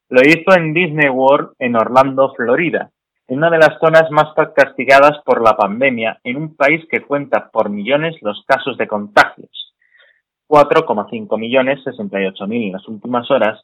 Lo 0.08 0.20
hizo 0.20 0.56
en 0.56 0.72
Disney 0.72 1.08
World 1.08 1.54
en 1.58 1.76
Orlando, 1.76 2.32
Florida, 2.36 2.90
en 3.28 3.38
una 3.38 3.50
de 3.50 3.58
las 3.58 3.78
zonas 3.80 4.10
más 4.10 4.32
castigadas 4.54 5.18
por 5.24 5.42
la 5.42 5.56
pandemia 5.56 6.20
en 6.22 6.36
un 6.36 6.56
país 6.56 6.84
que 6.90 7.02
cuenta 7.02 7.50
por 7.50 7.70
millones 7.70 8.14
los 8.22 8.44
casos 8.46 8.76
de 8.78 8.86
contagios. 8.86 9.74
4,5 10.48 11.38
millones 11.38 11.82
68 11.82 12.46
mil 12.46 12.66
en 12.68 12.72
las 12.72 12.86
últimas 12.86 13.28
horas 13.32 13.60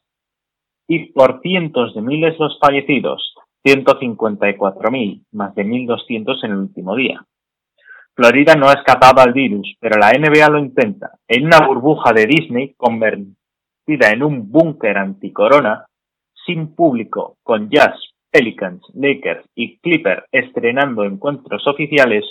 y 0.87 1.13
por 1.13 1.39
cientos 1.41 1.95
de 1.95 2.01
miles 2.01 2.37
los 2.37 2.59
fallecidos, 2.59 3.33
154 3.63 4.91
mil, 4.91 5.23
más 5.31 5.55
de 5.55 5.65
1.200 5.65 6.43
en 6.43 6.51
el 6.51 6.57
último 6.57 6.95
día. 6.95 7.25
Florida 8.15 8.55
no 8.55 8.67
ha 8.67 8.73
escapado 8.73 9.21
al 9.21 9.33
virus, 9.33 9.75
pero 9.79 9.97
la 9.97 10.11
NBA 10.11 10.49
lo 10.49 10.59
intenta. 10.59 11.11
En 11.27 11.45
una 11.45 11.65
burbuja 11.65 12.11
de 12.11 12.27
Disney 12.27 12.73
convertida 12.75 14.11
en 14.11 14.23
un 14.23 14.51
búnker 14.51 14.97
anticorona, 14.97 15.85
sin 16.45 16.75
público, 16.75 17.37
con 17.43 17.69
Jazz, 17.69 17.95
Pelicans, 18.31 18.81
Lakers 18.93 19.45
y 19.55 19.77
Clipper 19.77 20.25
estrenando 20.31 21.03
encuentros 21.03 21.67
oficiales, 21.67 22.25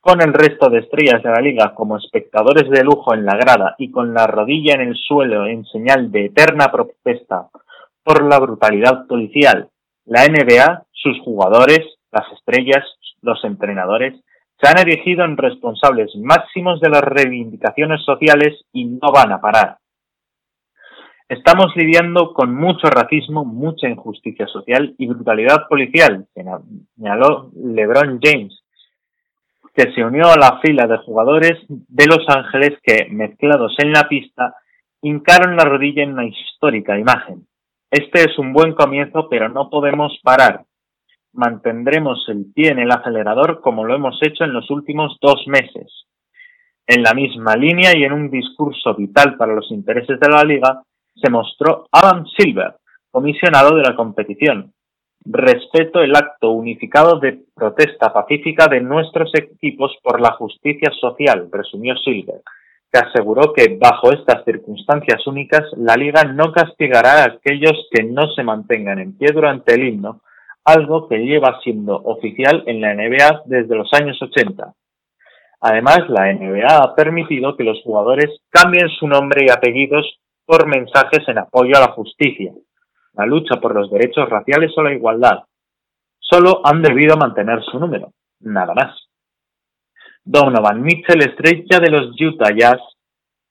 con 0.00 0.22
el 0.22 0.32
resto 0.32 0.70
de 0.70 0.78
estrellas 0.78 1.22
de 1.22 1.30
la 1.30 1.40
liga 1.40 1.74
como 1.74 1.96
espectadores 1.96 2.70
de 2.70 2.82
lujo 2.84 3.12
en 3.14 3.26
la 3.26 3.36
grada 3.36 3.74
y 3.78 3.90
con 3.90 4.14
la 4.14 4.26
rodilla 4.26 4.74
en 4.74 4.82
el 4.82 4.96
suelo 4.96 5.46
en 5.46 5.64
señal 5.66 6.10
de 6.10 6.26
eterna 6.26 6.70
protesta 6.70 7.48
por 8.02 8.24
la 8.24 8.38
brutalidad 8.38 9.06
policial, 9.06 9.68
la 10.06 10.26
NBA, 10.26 10.84
sus 10.92 11.20
jugadores, 11.20 11.80
las 12.10 12.32
estrellas, 12.32 12.84
los 13.20 13.44
entrenadores, 13.44 14.14
se 14.60 14.68
han 14.68 14.78
erigido 14.78 15.24
en 15.24 15.36
responsables 15.36 16.14
máximos 16.16 16.80
de 16.80 16.90
las 16.90 17.02
reivindicaciones 17.02 18.02
sociales 18.04 18.62
y 18.72 18.84
no 18.84 19.12
van 19.12 19.32
a 19.32 19.40
parar. 19.40 19.78
Estamos 21.30 21.76
lidiando 21.76 22.34
con 22.34 22.52
mucho 22.56 22.88
racismo, 22.90 23.44
mucha 23.44 23.88
injusticia 23.88 24.48
social 24.48 24.96
y 24.98 25.06
brutalidad 25.06 25.68
policial, 25.68 26.26
señaló 26.34 27.52
LeBron 27.54 28.18
James, 28.20 28.64
que 29.72 29.92
se 29.92 30.02
unió 30.02 30.26
a 30.26 30.36
la 30.36 30.58
fila 30.58 30.88
de 30.88 30.98
jugadores 30.98 31.56
de 31.68 32.06
Los 32.06 32.24
Ángeles 32.26 32.80
que, 32.82 33.06
mezclados 33.12 33.76
en 33.78 33.92
la 33.92 34.08
pista, 34.08 34.56
hincaron 35.02 35.54
la 35.54 35.62
rodilla 35.62 36.02
en 36.02 36.14
una 36.14 36.26
histórica 36.26 36.98
imagen. 36.98 37.46
Este 37.92 38.22
es 38.22 38.36
un 38.36 38.52
buen 38.52 38.74
comienzo, 38.74 39.28
pero 39.28 39.48
no 39.48 39.70
podemos 39.70 40.18
parar. 40.24 40.64
Mantendremos 41.32 42.24
el 42.26 42.46
pie 42.52 42.70
en 42.70 42.80
el 42.80 42.90
acelerador 42.90 43.60
como 43.60 43.84
lo 43.84 43.94
hemos 43.94 44.18
hecho 44.22 44.42
en 44.42 44.52
los 44.52 44.68
últimos 44.68 45.16
dos 45.22 45.44
meses. 45.46 46.06
En 46.88 47.04
la 47.04 47.14
misma 47.14 47.54
línea 47.54 47.96
y 47.96 48.02
en 48.02 48.14
un 48.14 48.32
discurso 48.32 48.96
vital 48.96 49.36
para 49.36 49.54
los 49.54 49.70
intereses 49.70 50.18
de 50.18 50.28
la 50.28 50.42
liga, 50.42 50.82
se 51.14 51.30
mostró 51.30 51.86
Adam 51.90 52.24
Silver, 52.36 52.76
comisionado 53.10 53.76
de 53.76 53.82
la 53.82 53.96
competición. 53.96 54.72
Respeto 55.24 56.00
el 56.00 56.16
acto 56.16 56.50
unificado 56.50 57.18
de 57.18 57.42
protesta 57.54 58.12
pacífica 58.12 58.68
de 58.68 58.80
nuestros 58.80 59.30
equipos 59.34 59.96
por 60.02 60.20
la 60.20 60.32
justicia 60.32 60.90
social, 60.98 61.48
presumió 61.50 61.94
Silver, 61.96 62.40
que 62.90 62.98
aseguró 62.98 63.52
que 63.52 63.76
bajo 63.78 64.12
estas 64.12 64.44
circunstancias 64.44 65.26
únicas 65.26 65.62
la 65.76 65.96
liga 65.96 66.24
no 66.24 66.52
castigará 66.52 67.22
a 67.22 67.26
aquellos 67.26 67.88
que 67.90 68.02
no 68.04 68.32
se 68.34 68.42
mantengan 68.42 68.98
en 68.98 69.16
pie 69.16 69.28
durante 69.32 69.74
el 69.74 69.88
himno, 69.88 70.22
algo 70.64 71.08
que 71.08 71.18
lleva 71.18 71.60
siendo 71.62 71.96
oficial 71.96 72.64
en 72.66 72.80
la 72.80 72.94
NBA 72.94 73.42
desde 73.46 73.76
los 73.76 73.92
años 73.92 74.20
80. 74.22 74.72
Además, 75.60 76.00
la 76.08 76.32
NBA 76.32 76.66
ha 76.66 76.94
permitido 76.94 77.56
que 77.56 77.64
los 77.64 77.82
jugadores 77.82 78.30
cambien 78.48 78.88
su 78.88 79.06
nombre 79.06 79.44
y 79.46 79.50
apellidos 79.50 80.18
por 80.50 80.66
mensajes 80.66 81.20
en 81.28 81.38
apoyo 81.38 81.76
a 81.76 81.80
la 81.80 81.92
justicia, 81.92 82.52
la 83.12 83.24
lucha 83.24 83.60
por 83.60 83.72
los 83.72 83.88
derechos 83.88 84.28
raciales 84.28 84.72
o 84.76 84.82
la 84.82 84.92
igualdad. 84.92 85.44
Solo 86.18 86.60
han 86.64 86.82
debido 86.82 87.16
mantener 87.16 87.62
su 87.62 87.78
número, 87.78 88.10
nada 88.40 88.74
más. 88.74 88.98
Donovan 90.24 90.82
Mitchell, 90.82 91.22
estrella 91.22 91.78
de 91.78 91.90
los 91.92 92.20
Utah 92.20 92.50
Jazz, 92.52 92.80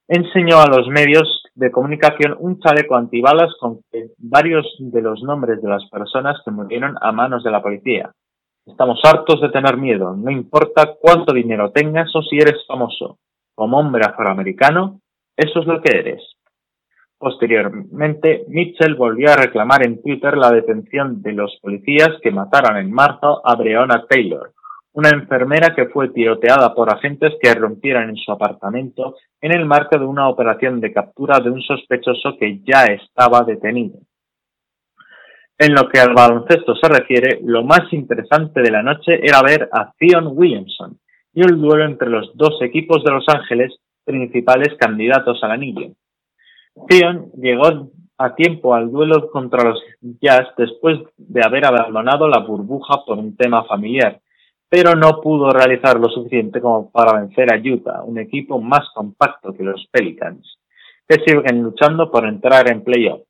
enseñó 0.10 0.60
a 0.60 0.68
los 0.68 0.90
medios 0.90 1.44
de 1.56 1.72
comunicación 1.72 2.36
un 2.38 2.60
chaleco 2.60 2.98
antibalas 2.98 3.54
con 3.62 3.80
varios 4.18 4.68
de 4.80 5.02
los 5.02 5.24
nombres 5.24 5.62
de 5.62 5.70
las 5.70 5.90
personas 5.90 6.42
que 6.44 6.52
murieron 6.52 6.98
a 7.00 7.14
manos 7.14 7.46
de 7.46 7.52
la 7.52 7.62
policía. 7.62 8.12
Estamos 8.66 9.00
hartos 9.06 9.40
de 9.40 9.48
tener 9.52 9.78
miedo, 9.78 10.18
no 10.18 10.32
importa 10.32 10.96
cuánto 11.00 11.34
dinero 11.34 11.72
tengas 11.72 12.14
o 12.14 12.22
si 12.24 12.40
eres 12.40 12.66
famoso. 12.68 13.20
Como 13.56 13.80
hombre 13.80 14.04
afroamericano, 14.06 15.00
eso 15.38 15.62
es 15.62 15.66
lo 15.66 15.82
que 15.82 15.98
eres. 15.98 16.39
Posteriormente, 17.20 18.46
Mitchell 18.48 18.96
volvió 18.96 19.30
a 19.30 19.36
reclamar 19.36 19.86
en 19.86 20.02
Twitter 20.02 20.38
la 20.38 20.52
detención 20.52 21.22
de 21.22 21.34
los 21.34 21.60
policías 21.62 22.12
que 22.24 22.32
mataron 22.32 22.78
en 22.78 22.90
marzo 22.90 23.46
a 23.46 23.56
Breonna 23.56 24.06
Taylor, 24.10 24.54
una 24.94 25.10
enfermera 25.10 25.76
que 25.76 25.88
fue 25.88 26.10
tiroteada 26.10 26.74
por 26.74 26.90
agentes 26.90 27.34
que 27.42 27.54
rompieron 27.54 28.10
en 28.10 28.16
su 28.16 28.32
apartamento 28.32 29.18
en 29.42 29.52
el 29.52 29.66
marco 29.66 30.00
de 30.00 30.06
una 30.06 30.30
operación 30.30 30.80
de 30.80 30.94
captura 30.94 31.42
de 31.42 31.50
un 31.50 31.62
sospechoso 31.62 32.38
que 32.40 32.62
ya 32.66 32.86
estaba 32.86 33.42
detenido. 33.42 34.00
En 35.58 35.74
lo 35.74 35.90
que 35.90 36.00
al 36.00 36.14
baloncesto 36.14 36.74
se 36.78 36.88
refiere, 36.88 37.42
lo 37.44 37.66
más 37.66 37.92
interesante 37.92 38.62
de 38.62 38.72
la 38.72 38.82
noche 38.82 39.20
era 39.22 39.42
ver 39.42 39.68
a 39.74 39.92
Theon 40.00 40.32
Williamson 40.38 40.98
y 41.34 41.42
el 41.42 41.60
duelo 41.60 41.84
entre 41.84 42.10
los 42.10 42.32
dos 42.38 42.62
equipos 42.62 43.04
de 43.04 43.12
Los 43.12 43.26
Ángeles, 43.28 43.78
principales 44.06 44.70
candidatos 44.80 45.44
al 45.44 45.52
anillo. 45.52 45.92
Theon 46.88 47.32
llegó 47.38 47.90
a 48.18 48.36
tiempo 48.36 48.76
al 48.76 48.92
duelo 48.92 49.30
contra 49.32 49.64
los 49.64 49.82
Jazz 50.22 50.48
después 50.58 51.00
de 51.18 51.42
haber 51.44 51.66
abandonado 51.66 52.28
la 52.28 52.40
burbuja 52.40 53.04
por 53.06 53.18
un 53.18 53.36
tema 53.36 53.64
familiar, 53.66 54.20
pero 54.70 54.96
no 54.96 55.22
pudo 55.22 55.50
realizar 55.52 56.00
lo 56.00 56.10
suficiente 56.10 56.62
como 56.62 56.92
para 56.92 57.20
vencer 57.20 57.54
a 57.54 57.58
Utah, 57.58 58.04
un 58.04 58.20
equipo 58.20 58.60
más 58.62 58.88
compacto 58.94 59.54
que 59.54 59.64
los 59.64 59.88
Pelicans, 59.92 60.58
que 61.08 61.16
siguen 61.26 61.64
luchando 61.64 62.12
por 62.12 62.28
entrar 62.28 62.70
en 62.70 62.84
playoff. 62.84 63.22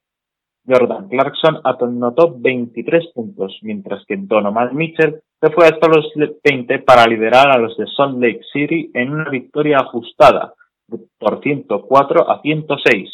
Jordan 0.67 1.07
Clarkson 1.07 1.61
anotó 1.63 2.35
23 2.37 3.11
puntos, 3.13 3.57
mientras 3.63 4.05
que 4.05 4.17
Donovan 4.17 4.75
Mitchell 4.75 5.21
se 5.39 5.49
fue 5.51 5.65
hasta 5.65 5.87
los 5.87 6.11
20 6.43 6.79
para 6.79 7.07
liderar 7.07 7.49
a 7.49 7.57
los 7.57 7.75
de 7.77 7.87
Salt 7.95 8.21
Lake 8.21 8.41
City 8.51 8.91
en 8.93 9.11
una 9.11 9.29
victoria 9.29 9.77
ajustada 9.77 10.53
por 11.17 11.41
104 11.41 12.29
a 12.29 12.41
106 12.41 13.09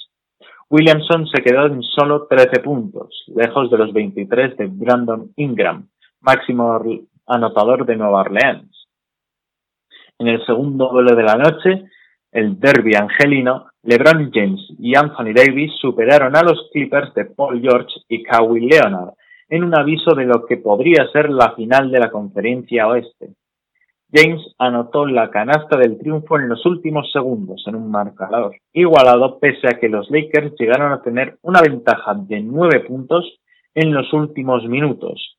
Williamson 0.69 1.27
se 1.27 1.43
quedó 1.43 1.67
en 1.67 1.81
solo 1.83 2.27
13 2.27 2.61
puntos, 2.61 3.25
lejos 3.35 3.69
de 3.69 3.77
los 3.77 3.93
23 3.93 4.57
de 4.57 4.65
Brandon 4.67 5.31
Ingram, 5.35 5.87
máximo 6.21 6.81
anotador 7.27 7.85
de 7.85 7.95
Nueva 7.95 8.21
Orleans. 8.21 8.87
En 10.17 10.27
el 10.27 10.43
segundo 10.45 10.89
duelo 10.89 11.15
de 11.15 11.23
la 11.23 11.35
noche, 11.35 11.85
el 12.31 12.59
derby 12.59 12.95
angelino, 12.95 13.67
LeBron 13.83 14.31
James 14.33 14.61
y 14.79 14.95
Anthony 14.95 15.33
Davis 15.35 15.71
superaron 15.79 16.35
a 16.35 16.41
los 16.41 16.69
Clippers 16.73 17.13
de 17.13 17.25
Paul 17.25 17.61
George 17.61 17.93
y 18.09 18.23
Kawhi 18.23 18.67
Leonard 18.67 19.13
en 19.47 19.63
un 19.63 19.77
aviso 19.77 20.15
de 20.15 20.25
lo 20.25 20.45
que 20.45 20.57
podría 20.57 21.07
ser 21.13 21.29
la 21.29 21.53
final 21.55 21.91
de 21.91 21.99
la 21.99 22.09
conferencia 22.09 22.87
oeste. 22.87 23.35
James 24.15 24.55
anotó 24.59 25.05
la 25.05 25.29
canasta 25.29 25.77
del 25.77 25.97
triunfo 25.97 26.39
en 26.39 26.47
los 26.47 26.65
últimos 26.65 27.11
segundos 27.11 27.61
en 27.67 27.75
un 27.75 27.91
marcador 27.91 28.55
igualado 28.71 29.39
pese 29.39 29.67
a 29.67 29.77
que 29.77 29.89
los 29.89 30.09
Lakers 30.09 30.53
llegaron 30.57 30.93
a 30.93 31.01
tener 31.01 31.37
una 31.41 31.59
ventaja 31.59 32.13
de 32.13 32.39
nueve 32.39 32.79
puntos 32.87 33.25
en 33.73 33.93
los 33.93 34.13
últimos 34.13 34.65
minutos. 34.69 35.37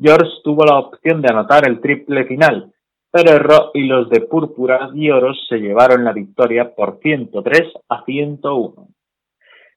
George 0.00 0.30
tuvo 0.42 0.64
la 0.64 0.78
opción 0.78 1.20
de 1.20 1.28
anotar 1.28 1.68
el 1.68 1.80
triple 1.80 2.24
final, 2.24 2.72
pero 3.10 3.32
erró 3.32 3.70
y 3.74 3.82
los 3.82 4.08
de 4.08 4.22
púrpura 4.22 4.88
y 4.94 5.10
oro 5.10 5.34
se 5.46 5.58
llevaron 5.58 6.02
la 6.02 6.14
victoria 6.14 6.74
por 6.74 7.00
103 7.02 7.60
a 7.90 8.04
101. 8.06 8.88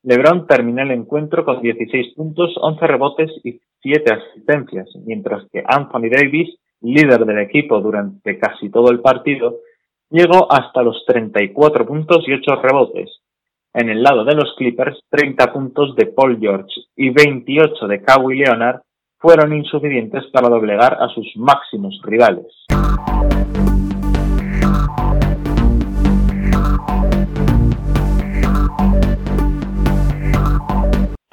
LeBron 0.03 0.47
terminó 0.47 0.83
el 0.83 0.91
encuentro 0.91 1.43
con 1.43 1.61
16 1.61 2.13
puntos, 2.15 2.55
11 2.61 2.87
rebotes 2.87 3.31
y 3.43 3.59
7 3.81 4.13
asistencias, 4.13 4.87
mientras 5.05 5.43
que 5.51 5.65
Anthony 5.67 6.09
Davis 6.09 6.57
líder 6.81 7.25
del 7.25 7.39
equipo 7.39 7.79
durante 7.79 8.37
casi 8.37 8.69
todo 8.69 8.91
el 8.91 8.99
partido, 8.99 9.59
llegó 10.09 10.51
hasta 10.51 10.81
los 10.83 11.03
34 11.05 11.85
puntos 11.85 12.23
y 12.27 12.33
8 12.33 12.55
rebotes. 12.61 13.21
En 13.73 13.89
el 13.89 14.01
lado 14.01 14.23
de 14.23 14.35
los 14.35 14.55
Clippers, 14.57 14.99
30 15.09 15.53
puntos 15.53 15.95
de 15.95 16.07
Paul 16.07 16.39
George 16.39 16.73
y 16.95 17.09
28 17.09 17.87
de 17.87 18.01
Kawhi 18.01 18.37
Leonard 18.37 18.81
fueron 19.19 19.53
insuficientes 19.53 20.25
para 20.31 20.49
doblegar 20.49 20.97
a 20.99 21.09
sus 21.09 21.27
máximos 21.35 21.99
rivales. 22.03 22.47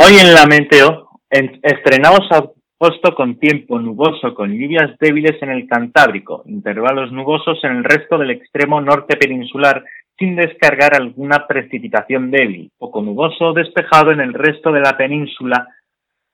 Hoy 0.06 0.16
en 0.20 0.34
la 0.34 0.46
Meteo 0.46 1.08
estrenamos 1.30 2.20
a 2.30 2.44
Puesto 2.76 3.14
con 3.14 3.38
tiempo 3.38 3.78
nuboso 3.78 4.34
con 4.34 4.50
lluvias 4.50 4.98
débiles 4.98 5.40
en 5.42 5.50
el 5.50 5.68
Cantábrico, 5.68 6.42
intervalos 6.46 7.12
nubosos 7.12 7.62
en 7.62 7.76
el 7.76 7.84
resto 7.84 8.18
del 8.18 8.32
extremo 8.32 8.80
norte 8.80 9.16
peninsular 9.16 9.84
sin 10.18 10.34
descargar 10.34 10.96
alguna 10.96 11.46
precipitación 11.46 12.32
débil, 12.32 12.72
poco 12.76 13.00
nuboso 13.00 13.52
despejado 13.52 14.10
en 14.10 14.20
el 14.20 14.34
resto 14.34 14.72
de 14.72 14.80
la 14.80 14.96
península 14.96 15.68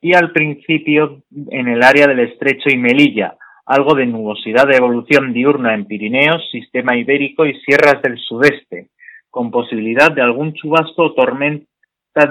y 0.00 0.14
al 0.14 0.32
principio 0.32 1.22
en 1.50 1.68
el 1.68 1.82
área 1.82 2.06
del 2.06 2.20
estrecho 2.20 2.70
y 2.70 2.78
Melilla, 2.78 3.36
algo 3.66 3.94
de 3.94 4.06
nubosidad 4.06 4.66
de 4.66 4.76
evolución 4.76 5.34
diurna 5.34 5.74
en 5.74 5.84
Pirineos, 5.84 6.42
sistema 6.50 6.96
ibérico 6.96 7.44
y 7.44 7.54
sierras 7.60 8.00
del 8.00 8.18
sudeste, 8.18 8.88
con 9.28 9.50
posibilidad 9.50 10.10
de 10.10 10.22
algún 10.22 10.54
chubasco 10.54 11.02
o 11.02 11.12
tormenta 11.12 11.66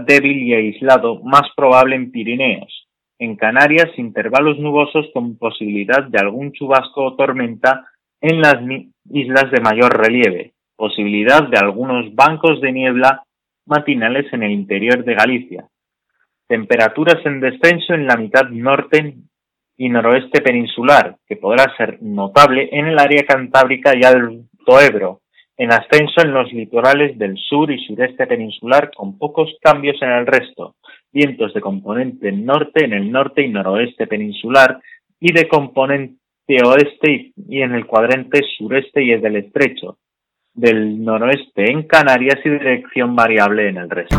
débil 0.03 0.41
y 0.41 0.53
aislado, 0.55 1.21
más 1.21 1.43
probable 1.55 1.95
en 1.95 2.11
Pirineos 2.11 2.88
en 3.19 3.35
Canarias, 3.35 3.91
intervalos 3.97 4.57
nubosos 4.59 5.07
con 5.13 5.37
posibilidad 5.37 6.03
de 6.03 6.19
algún 6.19 6.53
chubasco 6.53 7.03
o 7.03 7.15
tormenta 7.15 7.85
en 8.21 8.41
las 8.41 8.55
islas 9.09 9.51
de 9.51 9.59
mayor 9.61 9.95
relieve, 9.97 10.53
posibilidad 10.75 11.43
de 11.43 11.57
algunos 11.57 12.15
bancos 12.15 12.61
de 12.61 12.71
niebla 12.71 13.23
matinales 13.65 14.31
en 14.33 14.43
el 14.43 14.51
interior 14.51 15.03
de 15.03 15.13
Galicia. 15.13 15.67
Temperaturas 16.47 17.23
en 17.25 17.41
descenso 17.41 17.93
en 17.93 18.07
la 18.07 18.15
mitad 18.15 18.49
norte 18.49 19.15
y 19.77 19.89
noroeste 19.89 20.41
peninsular, 20.41 21.17
que 21.27 21.35
podrá 21.35 21.75
ser 21.77 22.01
notable 22.01 22.69
en 22.71 22.87
el 22.87 22.99
área 22.99 23.23
cantábrica 23.25 23.95
y 23.95 24.03
Alto 24.03 24.79
Ebro, 24.81 25.21
en 25.57 25.73
ascenso 25.73 26.21
en 26.21 26.33
los 26.33 26.51
litorales 26.53 27.17
del 27.17 27.37
sur 27.37 27.69
y 27.69 27.85
sureste 27.85 28.25
peninsular 28.27 28.91
con 28.95 29.17
pocos 29.17 29.55
cambios 29.61 30.01
en 30.01 30.09
el 30.09 30.25
resto, 30.25 30.75
vientos 31.11 31.53
de 31.53 31.61
componente 31.61 32.31
norte 32.31 32.85
en 32.85 32.93
el 32.93 33.11
norte 33.11 33.41
y 33.41 33.49
noroeste 33.49 34.07
peninsular 34.07 34.79
y 35.19 35.33
de 35.33 35.47
componente 35.47 36.17
oeste 36.63 37.33
y, 37.35 37.61
en 37.61 37.73
el 37.73 37.85
cuadrante 37.85 38.41
sureste 38.57 39.03
y 39.03 39.11
el 39.11 39.21
del 39.21 39.37
estrecho, 39.37 39.97
del 40.53 41.03
noroeste 41.03 41.71
en 41.71 41.83
Canarias 41.83 42.39
y 42.43 42.49
dirección 42.49 43.15
variable 43.15 43.69
en 43.69 43.77
el 43.77 43.89
resto. 43.89 44.17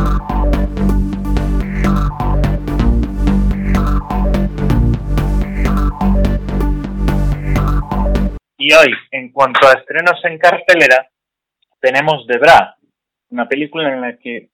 Y 8.59 8.73
hoy, 8.75 8.93
en 9.11 9.33
cuanto 9.33 9.67
a 9.67 9.73
estrenos 9.73 10.21
en 10.25 10.39
cartelera, 10.39 11.09
tenemos 11.81 12.27
The 12.27 12.39
Bra, 12.39 12.77
una 13.31 13.49
película 13.49 13.93
en 13.93 14.03
la 14.03 14.17
que 14.19 14.51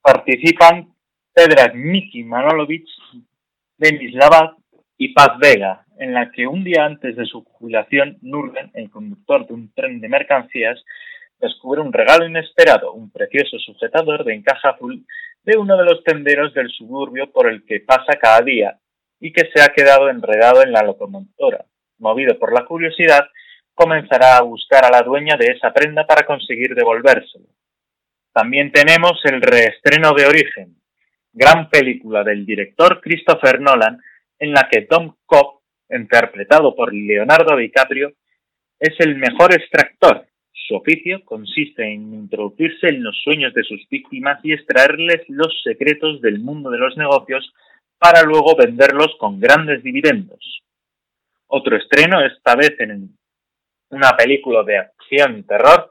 participan 0.00 0.94
Pedra 1.32 1.72
Miki 1.72 2.24
Manolovic, 2.24 2.86
Denis 3.78 4.14
Labat 4.14 4.56
y 4.98 5.12
Paz 5.14 5.38
Vega, 5.38 5.84
en 5.98 6.12
la 6.12 6.30
que 6.30 6.46
un 6.46 6.64
día 6.64 6.84
antes 6.84 7.16
de 7.16 7.24
su 7.24 7.44
jubilación, 7.44 8.18
Nurden, 8.20 8.70
el 8.74 8.90
conductor 8.90 9.46
de 9.46 9.54
un 9.54 9.72
tren 9.72 10.00
de 10.00 10.08
mercancías, 10.08 10.82
descubre 11.38 11.80
un 11.80 11.92
regalo 11.92 12.26
inesperado, 12.26 12.92
un 12.92 13.10
precioso 13.10 13.58
sujetador 13.58 14.24
de 14.24 14.34
encaje 14.34 14.68
azul 14.68 15.06
de 15.44 15.56
uno 15.56 15.76
de 15.76 15.84
los 15.84 16.04
tenderos 16.04 16.52
del 16.52 16.68
suburbio 16.70 17.30
por 17.30 17.48
el 17.48 17.64
que 17.64 17.80
pasa 17.80 18.18
cada 18.20 18.40
día 18.42 18.78
y 19.20 19.32
que 19.32 19.48
se 19.54 19.62
ha 19.62 19.68
quedado 19.68 20.10
enredado 20.10 20.62
en 20.62 20.72
la 20.72 20.82
locomotora. 20.82 21.64
Movido 21.98 22.38
por 22.38 22.52
la 22.52 22.64
curiosidad, 22.64 23.28
comenzará 23.74 24.36
a 24.36 24.42
buscar 24.42 24.84
a 24.84 24.90
la 24.90 25.02
dueña 25.02 25.36
de 25.36 25.46
esa 25.46 25.72
prenda 25.72 26.06
para 26.06 26.26
conseguir 26.26 26.74
devolvérselo. 26.74 27.46
También 28.32 28.72
tenemos 28.72 29.20
el 29.24 29.40
reestreno 29.40 30.12
de 30.12 30.26
Origen, 30.26 30.79
gran 31.32 31.68
película 31.70 32.24
del 32.24 32.44
director 32.44 33.00
Christopher 33.00 33.60
Nolan, 33.60 34.00
en 34.38 34.52
la 34.52 34.68
que 34.70 34.82
Tom 34.82 35.14
Cobb, 35.26 35.60
interpretado 35.90 36.74
por 36.74 36.94
Leonardo 36.94 37.56
DiCaprio, 37.56 38.12
es 38.78 38.94
el 39.00 39.16
mejor 39.16 39.52
extractor. 39.54 40.26
Su 40.52 40.76
oficio 40.76 41.24
consiste 41.24 41.82
en 41.82 42.14
introducirse 42.14 42.88
en 42.88 43.02
los 43.02 43.20
sueños 43.22 43.52
de 43.54 43.64
sus 43.64 43.86
víctimas 43.88 44.40
y 44.44 44.52
extraerles 44.52 45.22
los 45.28 45.60
secretos 45.62 46.20
del 46.20 46.40
mundo 46.40 46.70
de 46.70 46.78
los 46.78 46.96
negocios 46.96 47.52
para 47.98 48.22
luego 48.22 48.56
venderlos 48.56 49.14
con 49.18 49.40
grandes 49.40 49.82
dividendos. 49.82 50.62
Otro 51.46 51.76
estreno, 51.76 52.24
esta 52.24 52.54
vez 52.54 52.78
en 52.78 53.16
una 53.90 54.16
película 54.16 54.62
de 54.62 54.78
acción 54.78 55.38
y 55.38 55.42
terror, 55.42 55.90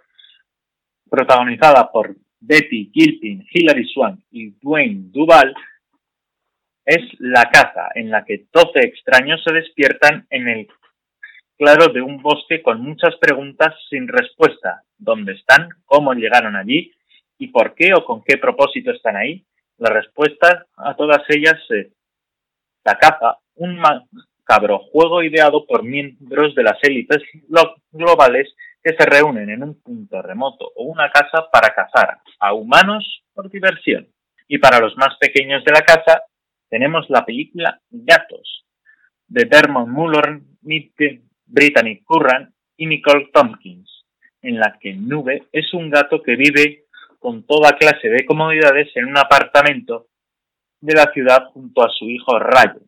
protagonizada 1.09 1.91
por 1.91 2.15
Betty 2.39 2.91
Gilpin, 2.93 3.45
Hilary 3.51 3.87
Swank 3.89 4.21
y 4.31 4.51
Dwayne 4.61 5.11
Duval, 5.11 5.53
es 6.85 7.03
La 7.19 7.49
Caza, 7.51 7.89
en 7.93 8.09
la 8.09 8.25
que 8.25 8.45
12 8.51 8.79
extraños 8.79 9.43
se 9.43 9.53
despiertan 9.53 10.25
en 10.29 10.47
el 10.47 10.67
claro 11.57 11.93
de 11.93 12.01
un 12.01 12.21
bosque 12.21 12.63
con 12.63 12.81
muchas 12.81 13.15
preguntas 13.17 13.75
sin 13.89 14.07
respuesta. 14.07 14.83
¿Dónde 14.97 15.33
están? 15.33 15.69
¿Cómo 15.85 16.13
llegaron 16.13 16.55
allí? 16.55 16.91
¿Y 17.37 17.47
por 17.49 17.75
qué 17.75 17.93
o 17.93 18.03
con 18.05 18.23
qué 18.23 18.37
propósito 18.37 18.91
están 18.91 19.17
ahí? 19.17 19.45
La 19.77 19.89
respuesta 19.91 20.65
a 20.77 20.95
todas 20.95 21.23
ellas 21.29 21.59
es 21.69 21.87
La 22.83 22.97
Caza, 22.97 23.37
un 23.55 23.77
macabro 23.77 24.79
juego 24.91 25.21
ideado 25.21 25.65
por 25.65 25.83
miembros 25.83 26.55
de 26.55 26.63
las 26.63 26.77
élites 26.81 27.21
globales 27.91 28.53
que 28.83 28.93
se 28.93 29.05
reúnen 29.05 29.49
en 29.49 29.63
un 29.63 29.81
punto 29.81 30.21
remoto 30.21 30.71
o 30.75 30.83
una 30.83 31.09
casa 31.11 31.49
para 31.51 31.73
cazar 31.73 32.19
a 32.39 32.53
humanos 32.53 33.23
por 33.33 33.49
diversión. 33.49 34.07
Y 34.47 34.57
para 34.57 34.79
los 34.79 34.95
más 34.97 35.17
pequeños 35.19 35.63
de 35.63 35.71
la 35.71 35.81
casa 35.81 36.23
tenemos 36.69 37.09
la 37.09 37.25
película 37.25 37.79
Gatos 37.89 38.65
de 39.27 39.45
Dermot 39.45 39.87
Mulroney, 39.87 40.91
Brittany 41.45 42.01
Curran 42.03 42.53
y 42.77 42.87
Nicole 42.87 43.29
Tompkins, 43.33 44.05
en 44.41 44.59
la 44.59 44.77
que 44.79 44.93
Nube 44.93 45.47
es 45.51 45.73
un 45.73 45.89
gato 45.89 46.21
que 46.23 46.35
vive 46.35 46.85
con 47.19 47.45
toda 47.45 47.77
clase 47.77 48.07
de 48.07 48.25
comodidades 48.25 48.89
en 48.95 49.05
un 49.05 49.17
apartamento 49.17 50.07
de 50.81 50.93
la 50.93 51.11
ciudad 51.11 51.45
junto 51.53 51.83
a 51.83 51.89
su 51.89 52.09
hijo 52.09 52.39
Rayo. 52.39 52.79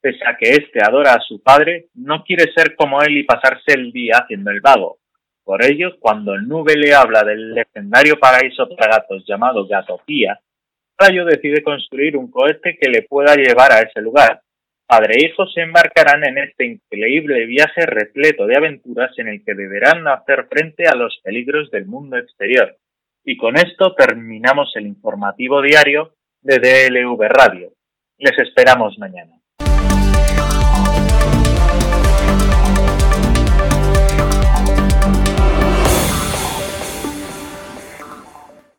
Pese 0.00 0.20
a 0.26 0.36
que 0.36 0.50
éste 0.50 0.80
adora 0.82 1.14
a 1.14 1.20
su 1.20 1.42
padre, 1.42 1.88
no 1.94 2.24
quiere 2.24 2.52
ser 2.52 2.74
como 2.76 3.02
él 3.02 3.18
y 3.18 3.24
pasarse 3.24 3.74
el 3.74 3.92
día 3.92 4.18
haciendo 4.22 4.50
el 4.50 4.60
vago, 4.60 4.98
por 5.44 5.64
ello, 5.64 5.98
cuando 6.00 6.38
nube 6.38 6.74
le 6.76 6.94
habla 6.94 7.22
del 7.22 7.54
legendario 7.54 8.18
paraíso 8.18 8.68
para 8.68 8.96
gatos 8.96 9.24
llamado 9.26 9.66
Gatopía, 9.66 10.40
Rayo 10.98 11.24
decide 11.24 11.62
construir 11.62 12.16
un 12.16 12.30
cohete 12.30 12.78
que 12.80 12.88
le 12.88 13.02
pueda 13.02 13.34
llevar 13.34 13.72
a 13.72 13.80
ese 13.80 14.00
lugar. 14.00 14.40
Padre 14.86 15.14
e 15.16 15.26
hijo 15.26 15.46
se 15.46 15.62
embarcarán 15.62 16.24
en 16.24 16.38
este 16.38 16.66
increíble 16.66 17.46
viaje 17.46 17.84
repleto 17.84 18.46
de 18.46 18.56
aventuras 18.56 19.10
en 19.18 19.28
el 19.28 19.44
que 19.44 19.54
deberán 19.54 20.06
hacer 20.06 20.46
frente 20.48 20.86
a 20.86 20.94
los 20.94 21.18
peligros 21.22 21.70
del 21.70 21.86
mundo 21.86 22.16
exterior. 22.16 22.76
Y 23.24 23.36
con 23.36 23.56
esto 23.56 23.94
terminamos 23.94 24.72
el 24.76 24.86
informativo 24.86 25.62
diario 25.62 26.14
de 26.42 26.58
DLV 26.58 27.20
Radio. 27.28 27.72
Les 28.18 28.38
esperamos 28.38 28.98
mañana. 28.98 29.32